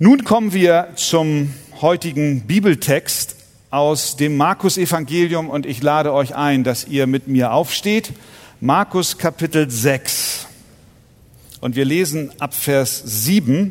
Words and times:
Nun 0.00 0.24
kommen 0.24 0.52
wir 0.52 0.88
zum 0.96 1.54
heutigen 1.80 2.48
Bibeltext 2.48 3.36
aus 3.70 4.16
dem 4.16 4.36
Markus 4.36 4.76
Evangelium 4.76 5.48
und 5.48 5.66
ich 5.66 5.84
lade 5.84 6.12
euch 6.12 6.34
ein, 6.34 6.64
dass 6.64 6.88
ihr 6.88 7.06
mit 7.06 7.28
mir 7.28 7.52
aufsteht. 7.52 8.12
Markus 8.60 9.18
Kapitel 9.18 9.70
6. 9.70 10.48
Und 11.60 11.76
wir 11.76 11.84
lesen 11.84 12.32
ab 12.40 12.54
Vers 12.54 13.04
7 13.04 13.70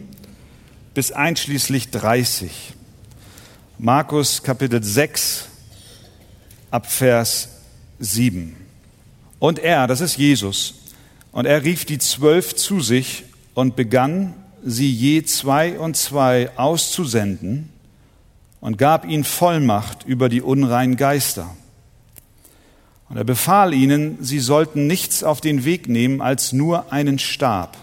bis 0.93 1.11
einschließlich 1.11 1.91
30. 1.91 2.71
Markus 3.77 4.43
Kapitel 4.43 4.81
6 4.81 5.49
ab 6.71 6.89
Vers 6.89 7.49
7. 7.99 8.55
Und 9.39 9.59
er, 9.59 9.87
das 9.87 9.99
ist 9.99 10.15
Jesus, 10.15 10.75
und 11.33 11.45
er 11.45 11.65
rief 11.65 11.83
die 11.83 11.97
Zwölf 11.97 12.55
zu 12.55 12.79
sich 12.79 13.25
und 13.55 13.75
begann 13.75 14.35
sie 14.63 14.91
je 14.91 15.23
zwei 15.23 15.79
und 15.79 15.97
zwei 15.97 16.49
auszusenden 16.57 17.69
und 18.61 18.77
gab 18.77 19.05
ihnen 19.05 19.23
Vollmacht 19.23 20.05
über 20.05 20.29
die 20.29 20.41
unreinen 20.41 20.95
Geister. 20.95 21.49
Und 23.09 23.17
er 23.17 23.23
befahl 23.25 23.73
ihnen, 23.73 24.17
sie 24.21 24.39
sollten 24.39 24.87
nichts 24.87 25.23
auf 25.23 25.41
den 25.41 25.65
Weg 25.65 25.87
nehmen 25.87 26.21
als 26.21 26.53
nur 26.53 26.91
einen 26.91 27.19
Stab, 27.19 27.77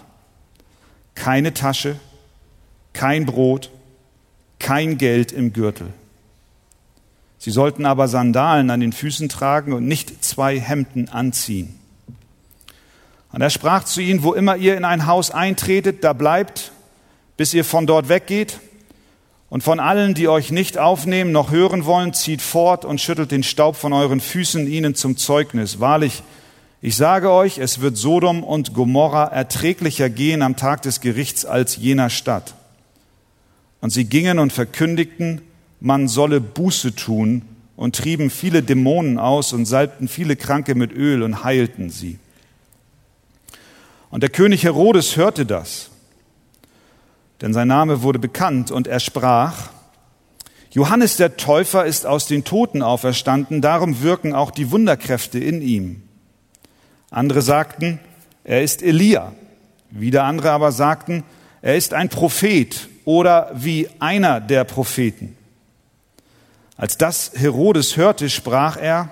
keine 1.15 1.53
Tasche, 1.53 1.99
kein 2.93 3.25
Brot, 3.25 3.69
kein 4.59 4.97
Geld 4.97 5.31
im 5.31 5.53
Gürtel. 5.53 5.93
Sie 7.37 7.51
sollten 7.51 7.85
aber 7.85 8.07
Sandalen 8.07 8.69
an 8.69 8.81
den 8.81 8.93
Füßen 8.93 9.29
tragen 9.29 9.73
und 9.73 9.87
nicht 9.87 10.23
zwei 10.23 10.59
Hemden 10.59 11.09
anziehen. 11.09 11.79
Und 13.31 13.41
er 13.41 13.49
sprach 13.49 13.85
zu 13.85 14.01
ihnen, 14.01 14.23
wo 14.23 14.33
immer 14.33 14.57
ihr 14.57 14.75
in 14.75 14.85
ein 14.85 15.05
Haus 15.05 15.31
eintretet, 15.31 16.03
da 16.03 16.13
bleibt, 16.13 16.71
bis 17.37 17.53
ihr 17.53 17.63
von 17.63 17.87
dort 17.87 18.09
weggeht. 18.09 18.59
Und 19.49 19.63
von 19.63 19.79
allen, 19.79 20.13
die 20.13 20.27
euch 20.27 20.51
nicht 20.51 20.77
aufnehmen 20.77 21.31
noch 21.31 21.51
hören 21.51 21.85
wollen, 21.85 22.13
zieht 22.13 22.41
fort 22.41 22.85
und 22.85 23.01
schüttelt 23.01 23.31
den 23.31 23.43
Staub 23.43 23.75
von 23.75 23.93
euren 23.93 24.21
Füßen 24.21 24.67
ihnen 24.67 24.95
zum 24.95 25.17
Zeugnis. 25.17 25.79
Wahrlich, 25.79 26.23
ich 26.81 26.95
sage 26.95 27.31
euch, 27.31 27.57
es 27.57 27.81
wird 27.81 27.97
Sodom 27.97 28.43
und 28.43 28.73
Gomorra 28.73 29.25
erträglicher 29.25 30.09
gehen 30.09 30.41
am 30.41 30.55
Tag 30.55 30.81
des 30.81 31.01
Gerichts 31.01 31.45
als 31.45 31.75
jener 31.75 32.09
Stadt. 32.09 32.55
Und 33.81 33.91
sie 33.91 34.05
gingen 34.05 34.39
und 34.39 34.53
verkündigten, 34.53 35.41
man 35.79 36.07
solle 36.07 36.39
Buße 36.39 36.95
tun 36.95 37.41
und 37.75 37.95
trieben 37.95 38.29
viele 38.29 38.61
Dämonen 38.63 39.17
aus 39.17 39.53
und 39.53 39.65
salbten 39.65 40.07
viele 40.07 40.35
Kranke 40.35 40.75
mit 40.75 40.93
Öl 40.93 41.23
und 41.23 41.43
heilten 41.43 41.89
sie. 41.89 42.19
Und 44.11 44.23
der 44.23 44.29
König 44.29 44.63
Herodes 44.63 45.15
hörte 45.15 45.45
das, 45.45 45.89
denn 47.41 47.53
sein 47.53 47.69
Name 47.69 48.03
wurde 48.03 48.19
bekannt 48.19 48.69
und 48.69 48.87
er 48.87 48.99
sprach, 48.99 49.69
Johannes 50.71 51.17
der 51.17 51.37
Täufer 51.37 51.85
ist 51.85 52.05
aus 52.05 52.27
den 52.27 52.43
Toten 52.43 52.81
auferstanden, 52.81 53.61
darum 53.61 54.01
wirken 54.01 54.33
auch 54.33 54.51
die 54.51 54.71
Wunderkräfte 54.71 55.39
in 55.39 55.61
ihm. 55.61 56.03
Andere 57.09 57.41
sagten, 57.41 57.99
er 58.43 58.63
ist 58.63 58.81
Elia. 58.81 59.33
Wieder 59.89 60.23
andere 60.23 60.51
aber 60.51 60.71
sagten, 60.71 61.23
er 61.61 61.75
ist 61.75 61.93
ein 61.93 62.07
Prophet 62.07 62.87
oder 63.03 63.51
wie 63.53 63.89
einer 63.99 64.39
der 64.39 64.63
Propheten. 64.63 65.35
Als 66.77 66.97
das 66.97 67.33
Herodes 67.35 67.97
hörte, 67.97 68.29
sprach 68.29 68.77
er, 68.77 69.09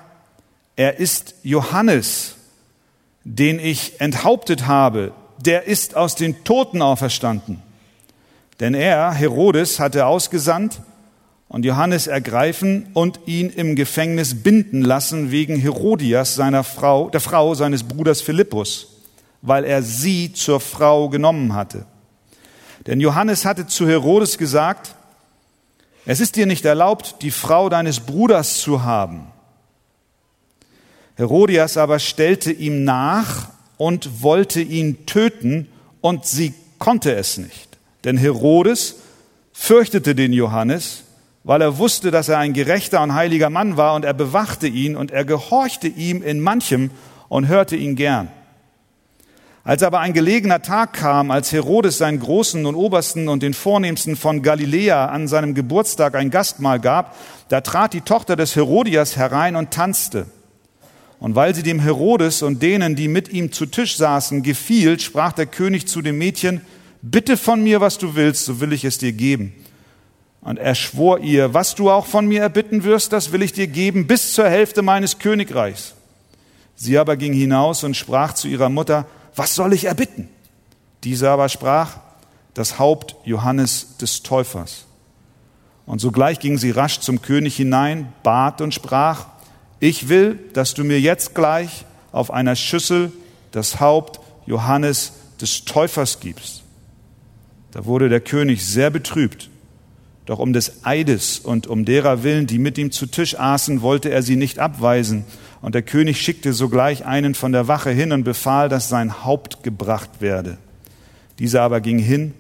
er 0.76 0.98
ist 1.00 1.36
Johannes, 1.44 2.36
den 3.24 3.60
ich 3.60 4.00
enthauptet 4.02 4.68
habe, 4.68 5.14
der 5.38 5.66
ist 5.66 5.96
aus 5.96 6.16
den 6.16 6.44
Toten 6.44 6.82
auferstanden. 6.82 7.62
Denn 8.60 8.74
er, 8.74 9.14
Herodes, 9.14 9.80
hatte 9.80 10.06
ausgesandt 10.06 10.82
und 11.48 11.66
Johannes 11.66 12.08
ergreifen 12.08 12.88
und 12.94 13.22
ihn 13.26 13.50
im 13.50 13.76
Gefängnis 13.76 14.44
binden 14.44 14.82
lassen 14.82 15.32
wegen 15.32 15.56
Herodias, 15.58 16.36
seiner 16.36 16.64
Frau, 16.64 17.10
der 17.10 17.22
Frau 17.22 17.56
seines 17.56 17.84
Bruders 17.84 18.22
Philippus, 18.22 18.88
weil 19.42 19.64
er 19.64 19.82
sie 19.82 20.34
zur 20.34 20.60
Frau 20.60 21.10
genommen 21.10 21.54
hatte. 21.54 21.86
Denn 22.86 23.00
Johannes 23.00 23.46
hatte 23.46 23.68
zu 23.68 23.88
Herodes 23.88 24.38
gesagt, 24.38 24.96
es 26.06 26.20
ist 26.20 26.36
dir 26.36 26.46
nicht 26.46 26.66
erlaubt, 26.66 27.18
die 27.22 27.32
Frau 27.32 27.70
deines 27.70 28.00
Bruders 28.00 28.62
zu 28.62 28.84
haben. 28.84 29.28
Herodias 31.20 31.76
aber 31.76 32.00
stellte 32.00 32.50
ihm 32.50 32.86
nach 32.86 33.50
und 33.76 34.24
wollte 34.24 34.62
ihn 34.62 35.06
töten, 35.06 35.68
und 36.00 36.26
sie 36.26 36.54
konnte 36.78 37.14
es 37.14 37.38
nicht. 37.38 37.78
Denn 38.06 38.16
Herodes 38.16 38.96
fürchtete 39.52 40.16
den 40.16 40.32
Johannes, 40.32 41.04
weil 41.44 41.62
er 41.62 41.78
wusste, 41.78 42.10
dass 42.10 42.30
er 42.30 42.38
ein 42.38 42.54
gerechter 42.54 43.04
und 43.04 43.16
heiliger 43.16 43.50
Mann 43.50 43.76
war, 43.76 43.96
und 43.96 44.06
er 44.06 44.14
bewachte 44.14 44.68
ihn, 44.68 44.96
und 44.96 45.12
er 45.12 45.26
gehorchte 45.26 45.90
ihm 45.90 46.24
in 46.24 46.40
manchem 46.40 46.90
und 47.28 47.50
hörte 47.50 47.76
ihn 47.76 47.98
gern. 47.98 48.30
Als 49.66 49.84
aber 49.84 50.00
ein 50.00 50.14
gelegener 50.14 50.62
Tag 50.62 50.94
kam, 50.94 51.32
als 51.32 51.52
Herodes 51.52 51.98
seinen 51.98 52.22
Großen 52.22 52.66
und 52.66 52.76
Obersten 52.76 53.28
und 53.28 53.44
den 53.44 53.54
Vornehmsten 53.54 54.16
von 54.16 54.42
Galiläa 54.42 55.08
an 55.08 55.28
seinem 55.28 55.54
Geburtstag 55.54 56.16
ein 56.16 56.30
Gastmahl 56.30 56.80
gab, 56.80 57.18
da 57.50 57.60
trat 57.60 57.92
die 57.92 58.00
Tochter 58.00 58.38
des 58.38 58.56
Herodias 58.56 59.18
herein 59.18 59.58
und 59.58 59.72
tanzte. 59.72 60.28
Und 61.20 61.36
weil 61.36 61.54
sie 61.54 61.64
dem 61.64 61.80
Herodes 61.80 62.42
und 62.42 62.64
denen, 62.64 62.96
die 62.96 63.10
mit 63.10 63.30
ihm 63.30 63.52
zu 63.52 63.66
Tisch 63.66 63.98
saßen, 63.98 64.42
gefiel, 64.42 65.00
sprach 65.00 65.34
der 65.34 65.48
König 65.48 65.88
zu 65.88 66.02
dem 66.02 66.18
Mädchen, 66.18 66.62
bitte 67.02 67.36
von 67.36 67.62
mir, 67.62 67.82
was 67.82 67.98
du 67.98 68.16
willst, 68.16 68.46
so 68.46 68.62
will 68.62 68.72
ich 68.72 68.86
es 68.86 68.98
dir 68.98 69.12
geben. 69.12 69.54
Und 70.42 70.58
er 70.58 70.76
schwor 70.76 71.20
ihr, 71.20 71.54
was 71.54 71.76
du 71.76 71.92
auch 71.92 72.06
von 72.06 72.26
mir 72.26 72.42
erbitten 72.42 72.86
wirst, 72.86 73.12
das 73.12 73.34
will 73.34 73.42
ich 73.42 73.52
dir 73.52 73.68
geben, 73.68 74.08
bis 74.08 74.34
zur 74.34 74.48
Hälfte 74.48 74.82
meines 74.82 75.20
Königreichs. 75.20 75.94
Sie 76.76 76.98
aber 76.98 77.18
ging 77.18 77.34
hinaus 77.34 77.84
und 77.84 77.98
sprach 77.98 78.34
zu 78.34 78.48
ihrer 78.48 78.70
Mutter, 78.70 79.06
was 79.36 79.56
soll 79.56 79.74
ich 79.74 79.86
erbitten? 79.86 80.30
Diese 81.04 81.30
aber 81.30 81.50
sprach, 81.50 81.98
das 82.54 82.80
Haupt 82.80 83.16
Johannes 83.26 83.98
des 83.98 84.24
Täufers. 84.24 84.86
Und 85.86 86.00
sogleich 86.00 86.40
ging 86.40 86.58
sie 86.58 86.72
rasch 86.72 87.00
zum 87.00 87.22
König 87.22 87.58
hinein, 87.58 88.14
bat 88.24 88.62
und 88.62 88.74
sprach, 88.74 89.26
ich 89.80 90.10
will, 90.10 90.40
dass 90.54 90.74
du 90.74 90.84
mir 90.84 91.00
jetzt 91.00 91.36
gleich 91.36 91.86
auf 92.12 92.32
einer 92.32 92.56
Schüssel 92.56 93.12
das 93.52 93.80
Haupt 93.80 94.20
Johannes 94.46 95.14
des 95.40 95.66
Täufers 95.66 96.20
gibst. 96.20 96.64
Da 97.72 97.86
wurde 97.86 98.10
der 98.10 98.22
König 98.22 98.66
sehr 98.66 98.90
betrübt. 98.90 99.50
Doch 100.26 100.40
um 100.40 100.54
des 100.54 100.86
Eides 100.86 101.40
und 101.40 101.68
um 101.68 101.86
derer 101.86 102.24
willen, 102.24 102.46
die 102.46 102.60
mit 102.60 102.78
ihm 102.78 102.92
zu 102.92 103.08
Tisch 103.08 103.40
aßen, 103.40 103.82
wollte 103.82 104.10
er 104.10 104.22
sie 104.22 104.36
nicht 104.36 104.60
abweisen. 104.60 105.26
Und 105.62 105.76
der 105.76 105.82
König 105.82 106.22
schickte 106.22 106.54
sogleich 106.54 107.06
einen 107.06 107.34
von 107.36 107.52
der 107.52 107.68
Wache 107.68 107.90
hin 107.90 108.12
und 108.12 108.24
befahl, 108.24 108.70
dass 108.70 108.90
sein 108.90 109.24
Haupt 109.26 109.64
gebracht 109.64 110.10
werde. 110.20 110.58
Dieser 111.40 111.62
aber 111.62 111.82
ging 111.82 112.00
hin 112.00 112.34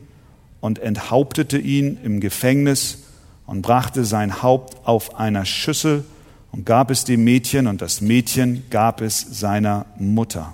und 0.61 0.79
enthauptete 0.79 1.57
ihn 1.57 1.97
im 2.03 2.19
Gefängnis 2.19 3.00
und 3.45 3.61
brachte 3.61 4.06
sein 4.06 4.44
Haupt 4.44 4.85
auf 4.85 5.19
einer 5.19 5.45
Schüssel 5.45 6.03
und 6.52 6.66
gab 6.66 6.92
es 6.92 7.04
dem 7.04 7.24
Mädchen 7.24 7.68
und 7.68 7.82
das 7.82 8.02
Mädchen 8.02 8.64
gab 8.70 9.02
es 9.02 9.20
seiner 9.20 9.86
Mutter. 9.98 10.54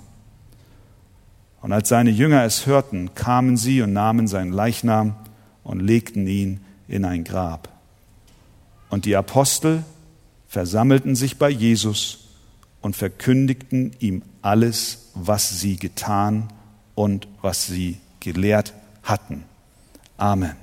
Und 1.62 1.72
als 1.72 1.88
seine 1.88 2.10
Jünger 2.10 2.44
es 2.44 2.66
hörten, 2.66 3.14
kamen 3.14 3.56
sie 3.56 3.82
und 3.82 3.92
nahmen 3.92 4.28
seinen 4.28 4.52
Leichnam 4.52 5.16
und 5.64 5.80
legten 5.80 6.26
ihn 6.26 6.60
in 6.86 7.04
ein 7.04 7.24
Grab. 7.24 7.68
Und 8.88 9.04
die 9.04 9.16
Apostel 9.16 9.82
versammelten 10.46 11.16
sich 11.16 11.38
bei 11.38 11.50
Jesus 11.50 12.28
und 12.80 12.94
verkündigten 12.94 13.96
ihm 13.98 14.22
alles, 14.42 15.10
was 15.14 15.58
sie 15.58 15.76
getan 15.76 16.52
und 16.94 17.26
was 17.42 17.66
sie 17.66 17.98
gelehrt 18.20 18.72
hatten. 19.02 19.44
Amen. 20.16 20.54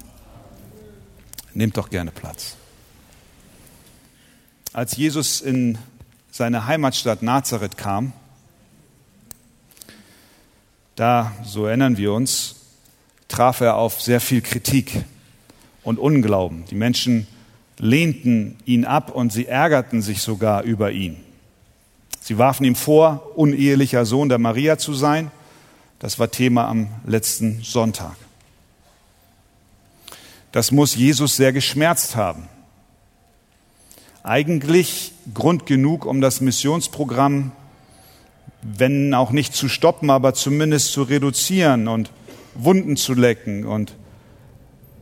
Nehmt 1.53 1.75
doch 1.77 1.89
gerne 1.89 2.11
Platz. 2.11 2.55
Als 4.73 4.97
Jesus 4.97 5.39
in 5.39 5.77
seine 6.31 6.65
Heimatstadt 6.65 7.21
Nazareth 7.21 7.77
kam, 7.77 8.11
da, 10.95 11.31
so 11.45 11.67
erinnern 11.67 11.97
wir 11.97 12.11
uns, 12.11 12.55
traf 13.27 13.61
er 13.61 13.75
auf 13.75 14.01
sehr 14.01 14.19
viel 14.19 14.41
Kritik 14.41 15.03
und 15.83 15.99
Unglauben. 15.99 16.65
Die 16.71 16.75
Menschen 16.75 17.27
lehnten 17.77 18.57
ihn 18.65 18.85
ab 18.85 19.11
und 19.11 19.31
sie 19.31 19.45
ärgerten 19.45 20.01
sich 20.01 20.23
sogar 20.23 20.63
über 20.63 20.91
ihn. 20.91 21.17
Sie 22.19 22.39
warfen 22.39 22.63
ihm 22.63 22.75
vor, 22.75 23.37
unehelicher 23.37 24.05
Sohn 24.05 24.27
der 24.27 24.39
Maria 24.39 24.79
zu 24.79 24.95
sein. 24.95 25.29
Das 25.99 26.17
war 26.17 26.31
Thema 26.31 26.67
am 26.67 26.87
letzten 27.05 27.61
Sonntag. 27.61 28.15
Das 30.51 30.71
muss 30.71 30.95
Jesus 30.95 31.35
sehr 31.35 31.53
geschmerzt 31.53 32.15
haben 32.15 32.49
eigentlich 34.23 35.11
Grund 35.33 35.65
genug, 35.65 36.05
um 36.05 36.21
das 36.21 36.41
Missionsprogramm, 36.41 37.51
wenn 38.61 39.13
auch 39.13 39.31
nicht 39.31 39.53
zu 39.53 39.67
stoppen, 39.67 40.09
aber 40.09 40.33
zumindest 40.33 40.93
zu 40.93 41.03
reduzieren 41.03 41.87
und 41.87 42.09
Wunden 42.55 42.95
zu 42.95 43.13
lecken 43.13 43.65
und 43.65 43.93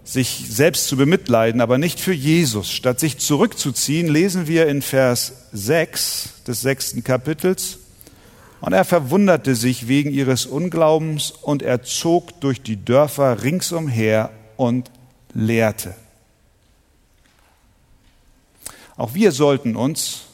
sich 0.03 0.45
selbst 0.50 0.88
zu 0.88 0.97
bemitleiden, 0.97 1.62
aber 1.62 1.77
nicht 1.77 2.00
für 2.00 2.13
Jesus. 2.13 2.71
Statt 2.71 3.00
sich 3.00 3.19
zurückzuziehen, 3.19 4.07
lesen 4.07 4.47
wir 4.47 4.68
in 4.68 4.81
Vers 4.81 5.47
6 5.51 6.44
des 6.47 6.62
sechsten 6.62 7.03
Kapitels, 7.03 7.77
und 8.62 8.74
er 8.74 8.85
verwunderte 8.85 9.56
sich 9.56 9.88
wegen 9.88 10.12
ihres 10.12 10.45
Unglaubens 10.45 11.31
und 11.31 11.63
er 11.63 11.81
zog 11.81 12.39
durch 12.41 12.62
die 12.62 12.83
Dörfer 12.83 13.41
ringsumher 13.44 14.29
und 14.56 14.91
lehrte. 15.33 15.95
Auch 19.01 19.15
wir 19.15 19.31
sollten 19.31 19.75
uns 19.75 20.25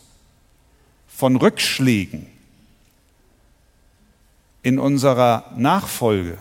von 1.08 1.38
Rückschlägen 1.38 2.28
in 4.62 4.78
unserer 4.78 5.54
Nachfolge 5.56 6.38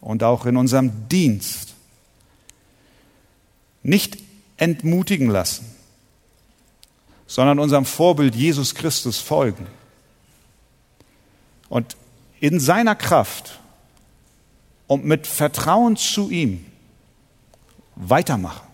und 0.00 0.24
auch 0.24 0.46
in 0.46 0.56
unserem 0.56 1.08
Dienst 1.08 1.74
nicht 3.84 4.18
entmutigen 4.56 5.30
lassen, 5.30 5.72
sondern 7.28 7.60
unserem 7.60 7.84
Vorbild 7.84 8.34
Jesus 8.34 8.74
Christus 8.74 9.20
folgen 9.20 9.68
und 11.68 11.96
in 12.40 12.58
seiner 12.58 12.96
Kraft 12.96 13.60
und 14.88 15.04
mit 15.04 15.28
Vertrauen 15.28 15.96
zu 15.96 16.30
ihm 16.30 16.66
weitermachen. 17.94 18.65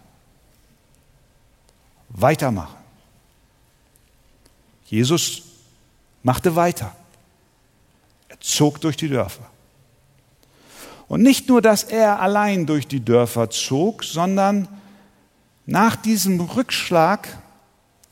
Weitermachen. 2.15 2.77
Jesus 4.87 5.43
machte 6.23 6.55
weiter. 6.55 6.95
Er 8.29 8.41
zog 8.41 8.81
durch 8.81 8.97
die 8.97 9.09
Dörfer. 9.09 9.49
Und 11.09 11.23
nicht 11.23 11.49
nur, 11.49 11.61
dass 11.61 11.85
er 11.85 12.21
allein 12.21 12.67
durch 12.67 12.87
die 12.87 13.05
Dörfer 13.05 13.51
zog, 13.51 14.05
sondern 14.05 14.69
nach 15.67 15.97
diesem 15.97 16.41
Rückschlag 16.41 17.29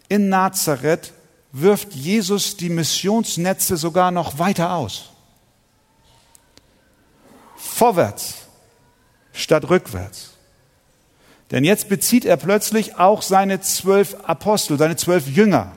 in 0.09 0.29
Nazareth 0.29 1.13
wirft 1.53 1.95
Jesus 1.95 2.57
die 2.57 2.69
Missionsnetze 2.69 3.77
sogar 3.77 4.11
noch 4.11 4.39
weiter 4.39 4.75
aus. 4.75 5.11
Vorwärts 7.57 8.35
statt 9.33 9.69
rückwärts. 9.69 10.33
Denn 11.51 11.65
jetzt 11.65 11.89
bezieht 11.89 12.25
er 12.25 12.37
plötzlich 12.37 12.97
auch 12.97 13.23
seine 13.23 13.61
zwölf 13.61 14.17
Apostel, 14.25 14.79
seine 14.79 14.97
zwölf 14.97 15.27
Jünger, 15.29 15.73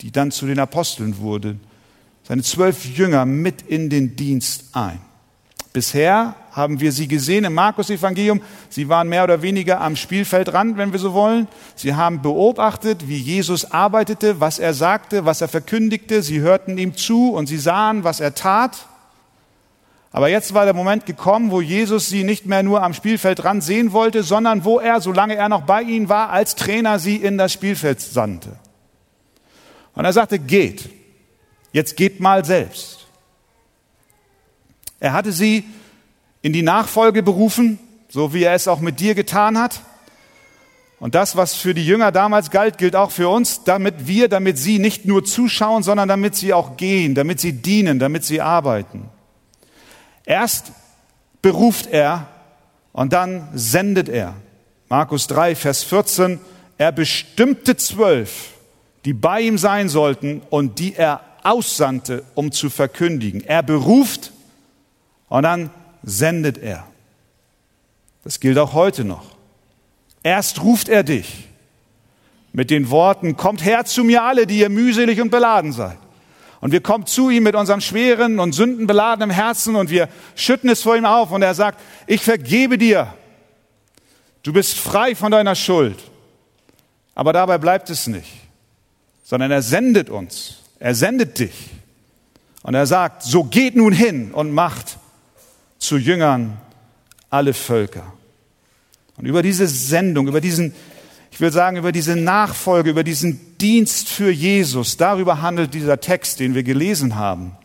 die 0.00 0.12
dann 0.12 0.30
zu 0.30 0.46
den 0.46 0.58
Aposteln 0.58 1.18
wurden, 1.18 1.60
seine 2.24 2.42
zwölf 2.42 2.84
Jünger 2.84 3.24
mit 3.24 3.62
in 3.62 3.88
den 3.88 4.16
Dienst 4.16 4.64
ein. 4.72 5.00
Bisher 5.72 6.34
haben 6.50 6.80
wir 6.80 6.92
sie 6.92 7.08
gesehen 7.08 7.44
im 7.44 7.54
Markus-Evangelium. 7.54 8.42
Sie 8.68 8.90
waren 8.90 9.08
mehr 9.08 9.24
oder 9.24 9.40
weniger 9.40 9.80
am 9.80 9.96
Spielfeldrand, 9.96 10.76
wenn 10.76 10.92
wir 10.92 10.98
so 10.98 11.14
wollen. 11.14 11.48
Sie 11.74 11.94
haben 11.94 12.20
beobachtet, 12.20 13.08
wie 13.08 13.16
Jesus 13.16 13.72
arbeitete, 13.72 14.38
was 14.38 14.58
er 14.58 14.74
sagte, 14.74 15.24
was 15.24 15.40
er 15.40 15.48
verkündigte. 15.48 16.22
Sie 16.22 16.40
hörten 16.40 16.76
ihm 16.76 16.94
zu 16.94 17.32
und 17.32 17.46
sie 17.46 17.56
sahen, 17.56 18.04
was 18.04 18.20
er 18.20 18.34
tat. 18.34 18.86
Aber 20.12 20.28
jetzt 20.28 20.52
war 20.52 20.66
der 20.66 20.74
Moment 20.74 21.06
gekommen, 21.06 21.50
wo 21.50 21.62
Jesus 21.62 22.08
sie 22.08 22.22
nicht 22.22 22.44
mehr 22.44 22.62
nur 22.62 22.82
am 22.82 22.92
Spielfeldrand 22.92 23.64
sehen 23.64 23.92
wollte, 23.92 24.22
sondern 24.22 24.64
wo 24.64 24.78
er, 24.78 25.00
solange 25.00 25.36
er 25.36 25.48
noch 25.48 25.62
bei 25.62 25.82
ihnen 25.82 26.10
war, 26.10 26.28
als 26.30 26.54
Trainer 26.54 26.98
sie 26.98 27.16
in 27.16 27.38
das 27.38 27.52
Spielfeld 27.52 28.00
sandte. 28.00 28.56
Und 29.94 30.04
er 30.04 30.12
sagte, 30.12 30.38
geht. 30.38 30.90
Jetzt 31.72 31.96
geht 31.96 32.20
mal 32.20 32.44
selbst. 32.44 33.06
Er 35.00 35.14
hatte 35.14 35.32
sie 35.32 35.64
in 36.42 36.52
die 36.52 36.62
Nachfolge 36.62 37.22
berufen, 37.22 37.78
so 38.08 38.34
wie 38.34 38.44
er 38.44 38.54
es 38.54 38.68
auch 38.68 38.80
mit 38.80 39.00
dir 39.00 39.14
getan 39.14 39.58
hat. 39.58 39.80
Und 41.00 41.14
das, 41.14 41.34
was 41.36 41.54
für 41.54 41.72
die 41.72 41.84
Jünger 41.84 42.12
damals 42.12 42.50
galt, 42.50 42.76
gilt 42.76 42.94
auch 42.94 43.10
für 43.10 43.28
uns, 43.28 43.64
damit 43.64 44.06
wir, 44.06 44.28
damit 44.28 44.58
sie 44.58 44.78
nicht 44.78 45.06
nur 45.06 45.24
zuschauen, 45.24 45.82
sondern 45.82 46.08
damit 46.08 46.36
sie 46.36 46.52
auch 46.52 46.76
gehen, 46.76 47.14
damit 47.14 47.40
sie 47.40 47.54
dienen, 47.54 47.98
damit 47.98 48.24
sie 48.24 48.40
arbeiten. 48.40 49.08
Erst 50.24 50.72
beruft 51.40 51.86
er 51.86 52.28
und 52.92 53.12
dann 53.12 53.48
sendet 53.54 54.08
er. 54.08 54.34
Markus 54.88 55.26
3, 55.26 55.54
Vers 55.54 55.82
14, 55.84 56.38
er 56.78 56.92
bestimmte 56.92 57.76
zwölf, 57.76 58.50
die 59.04 59.14
bei 59.14 59.40
ihm 59.40 59.58
sein 59.58 59.88
sollten 59.88 60.42
und 60.50 60.78
die 60.78 60.94
er 60.94 61.20
aussandte, 61.42 62.24
um 62.34 62.52
zu 62.52 62.70
verkündigen. 62.70 63.42
Er 63.42 63.62
beruft 63.62 64.32
und 65.28 65.42
dann 65.42 65.70
sendet 66.02 66.58
er. 66.58 66.86
Das 68.24 68.38
gilt 68.38 68.58
auch 68.58 68.72
heute 68.72 69.04
noch. 69.04 69.24
Erst 70.22 70.62
ruft 70.62 70.88
er 70.88 71.02
dich 71.02 71.48
mit 72.52 72.70
den 72.70 72.90
Worten, 72.90 73.36
kommt 73.36 73.64
her 73.64 73.84
zu 73.84 74.04
mir 74.04 74.22
alle, 74.22 74.46
die 74.46 74.58
ihr 74.58 74.68
mühselig 74.68 75.20
und 75.20 75.30
beladen 75.30 75.72
seid. 75.72 75.98
Und 76.62 76.70
wir 76.70 76.80
kommen 76.80 77.06
zu 77.06 77.28
ihm 77.28 77.42
mit 77.42 77.56
unserem 77.56 77.80
schweren 77.80 78.38
und 78.38 78.52
sündenbeladenen 78.52 79.30
Herzen 79.30 79.74
und 79.74 79.90
wir 79.90 80.08
schütten 80.36 80.70
es 80.70 80.82
vor 80.82 80.96
ihm 80.96 81.04
auf 81.04 81.32
und 81.32 81.42
er 81.42 81.54
sagt, 81.54 81.80
ich 82.06 82.22
vergebe 82.22 82.78
dir. 82.78 83.12
Du 84.44 84.52
bist 84.52 84.78
frei 84.78 85.16
von 85.16 85.32
deiner 85.32 85.56
Schuld. 85.56 85.98
Aber 87.16 87.32
dabei 87.32 87.58
bleibt 87.58 87.90
es 87.90 88.06
nicht, 88.06 88.30
sondern 89.24 89.50
er 89.50 89.60
sendet 89.60 90.08
uns. 90.08 90.58
Er 90.78 90.94
sendet 90.94 91.40
dich. 91.40 91.70
Und 92.62 92.74
er 92.74 92.86
sagt, 92.86 93.24
so 93.24 93.42
geht 93.42 93.74
nun 93.74 93.92
hin 93.92 94.30
und 94.30 94.52
macht 94.52 94.98
zu 95.78 95.96
Jüngern 95.96 96.58
alle 97.28 97.54
Völker. 97.54 98.12
Und 99.16 99.26
über 99.26 99.42
diese 99.42 99.66
Sendung, 99.66 100.28
über 100.28 100.40
diesen, 100.40 100.76
ich 101.32 101.40
will 101.40 101.50
sagen, 101.50 101.76
über 101.76 101.90
diese 101.90 102.14
Nachfolge, 102.14 102.90
über 102.90 103.02
diesen 103.02 103.51
Dienst 103.62 104.08
für 104.08 104.30
Jesus, 104.30 104.96
darüber 104.96 105.40
handelt 105.40 105.72
dieser 105.72 106.00
Text, 106.00 106.40
den 106.40 106.54
wir 106.54 106.64
gelesen 106.64 107.14
haben. 107.14 107.56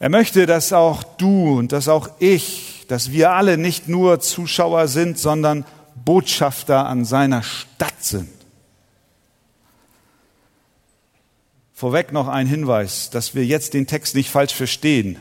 Er 0.00 0.08
möchte, 0.08 0.46
dass 0.46 0.72
auch 0.72 1.04
du 1.04 1.58
und 1.58 1.72
dass 1.72 1.86
auch 1.86 2.10
ich, 2.18 2.84
dass 2.88 3.12
wir 3.12 3.30
alle 3.30 3.56
nicht 3.56 3.86
nur 3.86 4.18
Zuschauer 4.18 4.88
sind, 4.88 5.18
sondern 5.18 5.64
Botschafter 6.04 6.86
an 6.86 7.04
seiner 7.04 7.42
Stadt 7.42 8.02
sind. 8.02 8.28
Vorweg 11.72 12.12
noch 12.12 12.28
ein 12.28 12.46
Hinweis, 12.46 13.10
dass 13.10 13.34
wir 13.34 13.46
jetzt 13.46 13.74
den 13.74 13.86
Text 13.86 14.14
nicht 14.14 14.28
falsch 14.28 14.54
verstehen. 14.54 15.18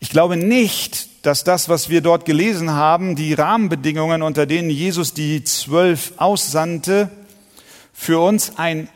Ich 0.00 0.10
glaube 0.10 0.36
nicht, 0.36 1.26
dass 1.26 1.42
das, 1.44 1.68
was 1.68 1.88
wir 1.88 2.00
dort 2.00 2.24
gelesen 2.24 2.70
haben, 2.70 3.16
die 3.16 3.34
Rahmenbedingungen, 3.34 4.22
unter 4.22 4.46
denen 4.46 4.70
Jesus 4.70 5.12
die 5.12 5.42
zwölf 5.42 6.12
aussandte, 6.18 7.10
für 7.92 8.20
uns 8.20 8.58
ein 8.58 8.88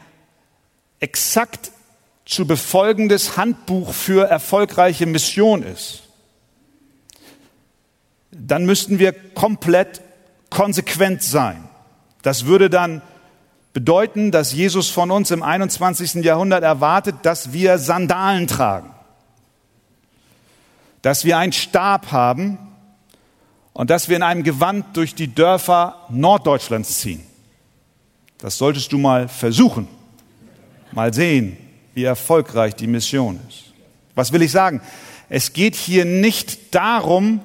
exakt 1.01 1.73
zu 2.25 2.47
befolgendes 2.47 3.37
Handbuch 3.37 3.93
für 3.93 4.29
erfolgreiche 4.29 5.07
Mission 5.07 5.65
ist. 5.65 6.05
Dann 8.31 8.65
müssten 8.65 9.01
wir 9.01 9.13
komplett 9.13 10.01
konsequent 10.51 11.23
sein. 11.23 11.69
Das 12.23 12.47
würde 12.47 12.71
dann 12.71 13.03
bedeuten, 13.73 14.31
dass 14.31 14.53
Jesus 14.53 14.89
von 14.89 15.11
uns 15.11 15.33
im 15.33 15.43
21. 15.43 16.25
Jahrhundert 16.25 16.63
erwartet, 16.63 17.17
dass 17.23 17.53
wir 17.53 17.79
Sandalen 17.79 18.47
tragen 18.47 18.92
dass 21.03 21.25
wir 21.25 21.37
einen 21.37 21.53
Stab 21.53 22.13
haben 22.13 22.59
und 23.73 23.91
dass 23.91 24.09
wir 24.09 24.17
in 24.17 24.23
einem 24.23 24.45
Gewand 24.45 24.97
durch 24.97 25.15
die 25.15 25.35
Dörfer 25.35 26.07
Norddeutschlands 26.09 27.01
ziehen. 27.01 27.23
Das 28.39 28.57
solltest 28.59 28.93
du 28.93 28.99
mal 28.99 29.29
versuchen. 29.29 29.89
Mal 30.93 31.13
sehen, 31.13 31.57
wie 31.95 32.05
erfolgreich 32.05 32.75
die 32.75 32.87
Mission 32.87 33.41
ist. 33.49 33.73
Was 34.15 34.33
will 34.33 34.43
ich 34.43 34.51
sagen? 34.51 34.81
Es 35.29 35.53
geht 35.53 35.75
hier 35.75 36.05
nicht 36.05 36.75
darum, 36.75 37.41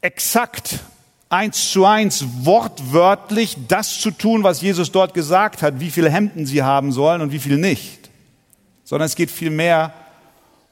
exakt 0.00 0.80
eins 1.28 1.70
zu 1.70 1.84
eins 1.84 2.24
wortwörtlich 2.42 3.56
das 3.68 4.00
zu 4.00 4.10
tun, 4.10 4.42
was 4.42 4.60
Jesus 4.60 4.92
dort 4.92 5.14
gesagt 5.14 5.62
hat, 5.62 5.80
wie 5.80 5.90
viele 5.90 6.10
Hemden 6.10 6.46
sie 6.46 6.62
haben 6.62 6.92
sollen 6.92 7.20
und 7.20 7.32
wie 7.32 7.38
viel 7.38 7.56
nicht, 7.56 8.10
sondern 8.84 9.06
es 9.06 9.16
geht 9.16 9.30
vielmehr 9.30 9.92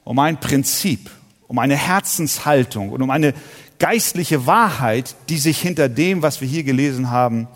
um 0.09 0.17
ein 0.17 0.39
Prinzip, 0.39 1.11
um 1.47 1.59
eine 1.59 1.75
Herzenshaltung 1.75 2.89
und 2.89 3.03
um 3.03 3.11
eine 3.11 3.35
geistliche 3.77 4.47
Wahrheit, 4.47 5.15
die 5.29 5.37
sich 5.37 5.61
hinter 5.61 5.87
dem, 5.87 6.23
was 6.23 6.41
wir 6.41 6.47
hier 6.47 6.63
gelesen 6.63 7.11
haben, 7.11 7.47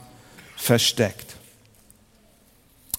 versteckt. 0.55 1.35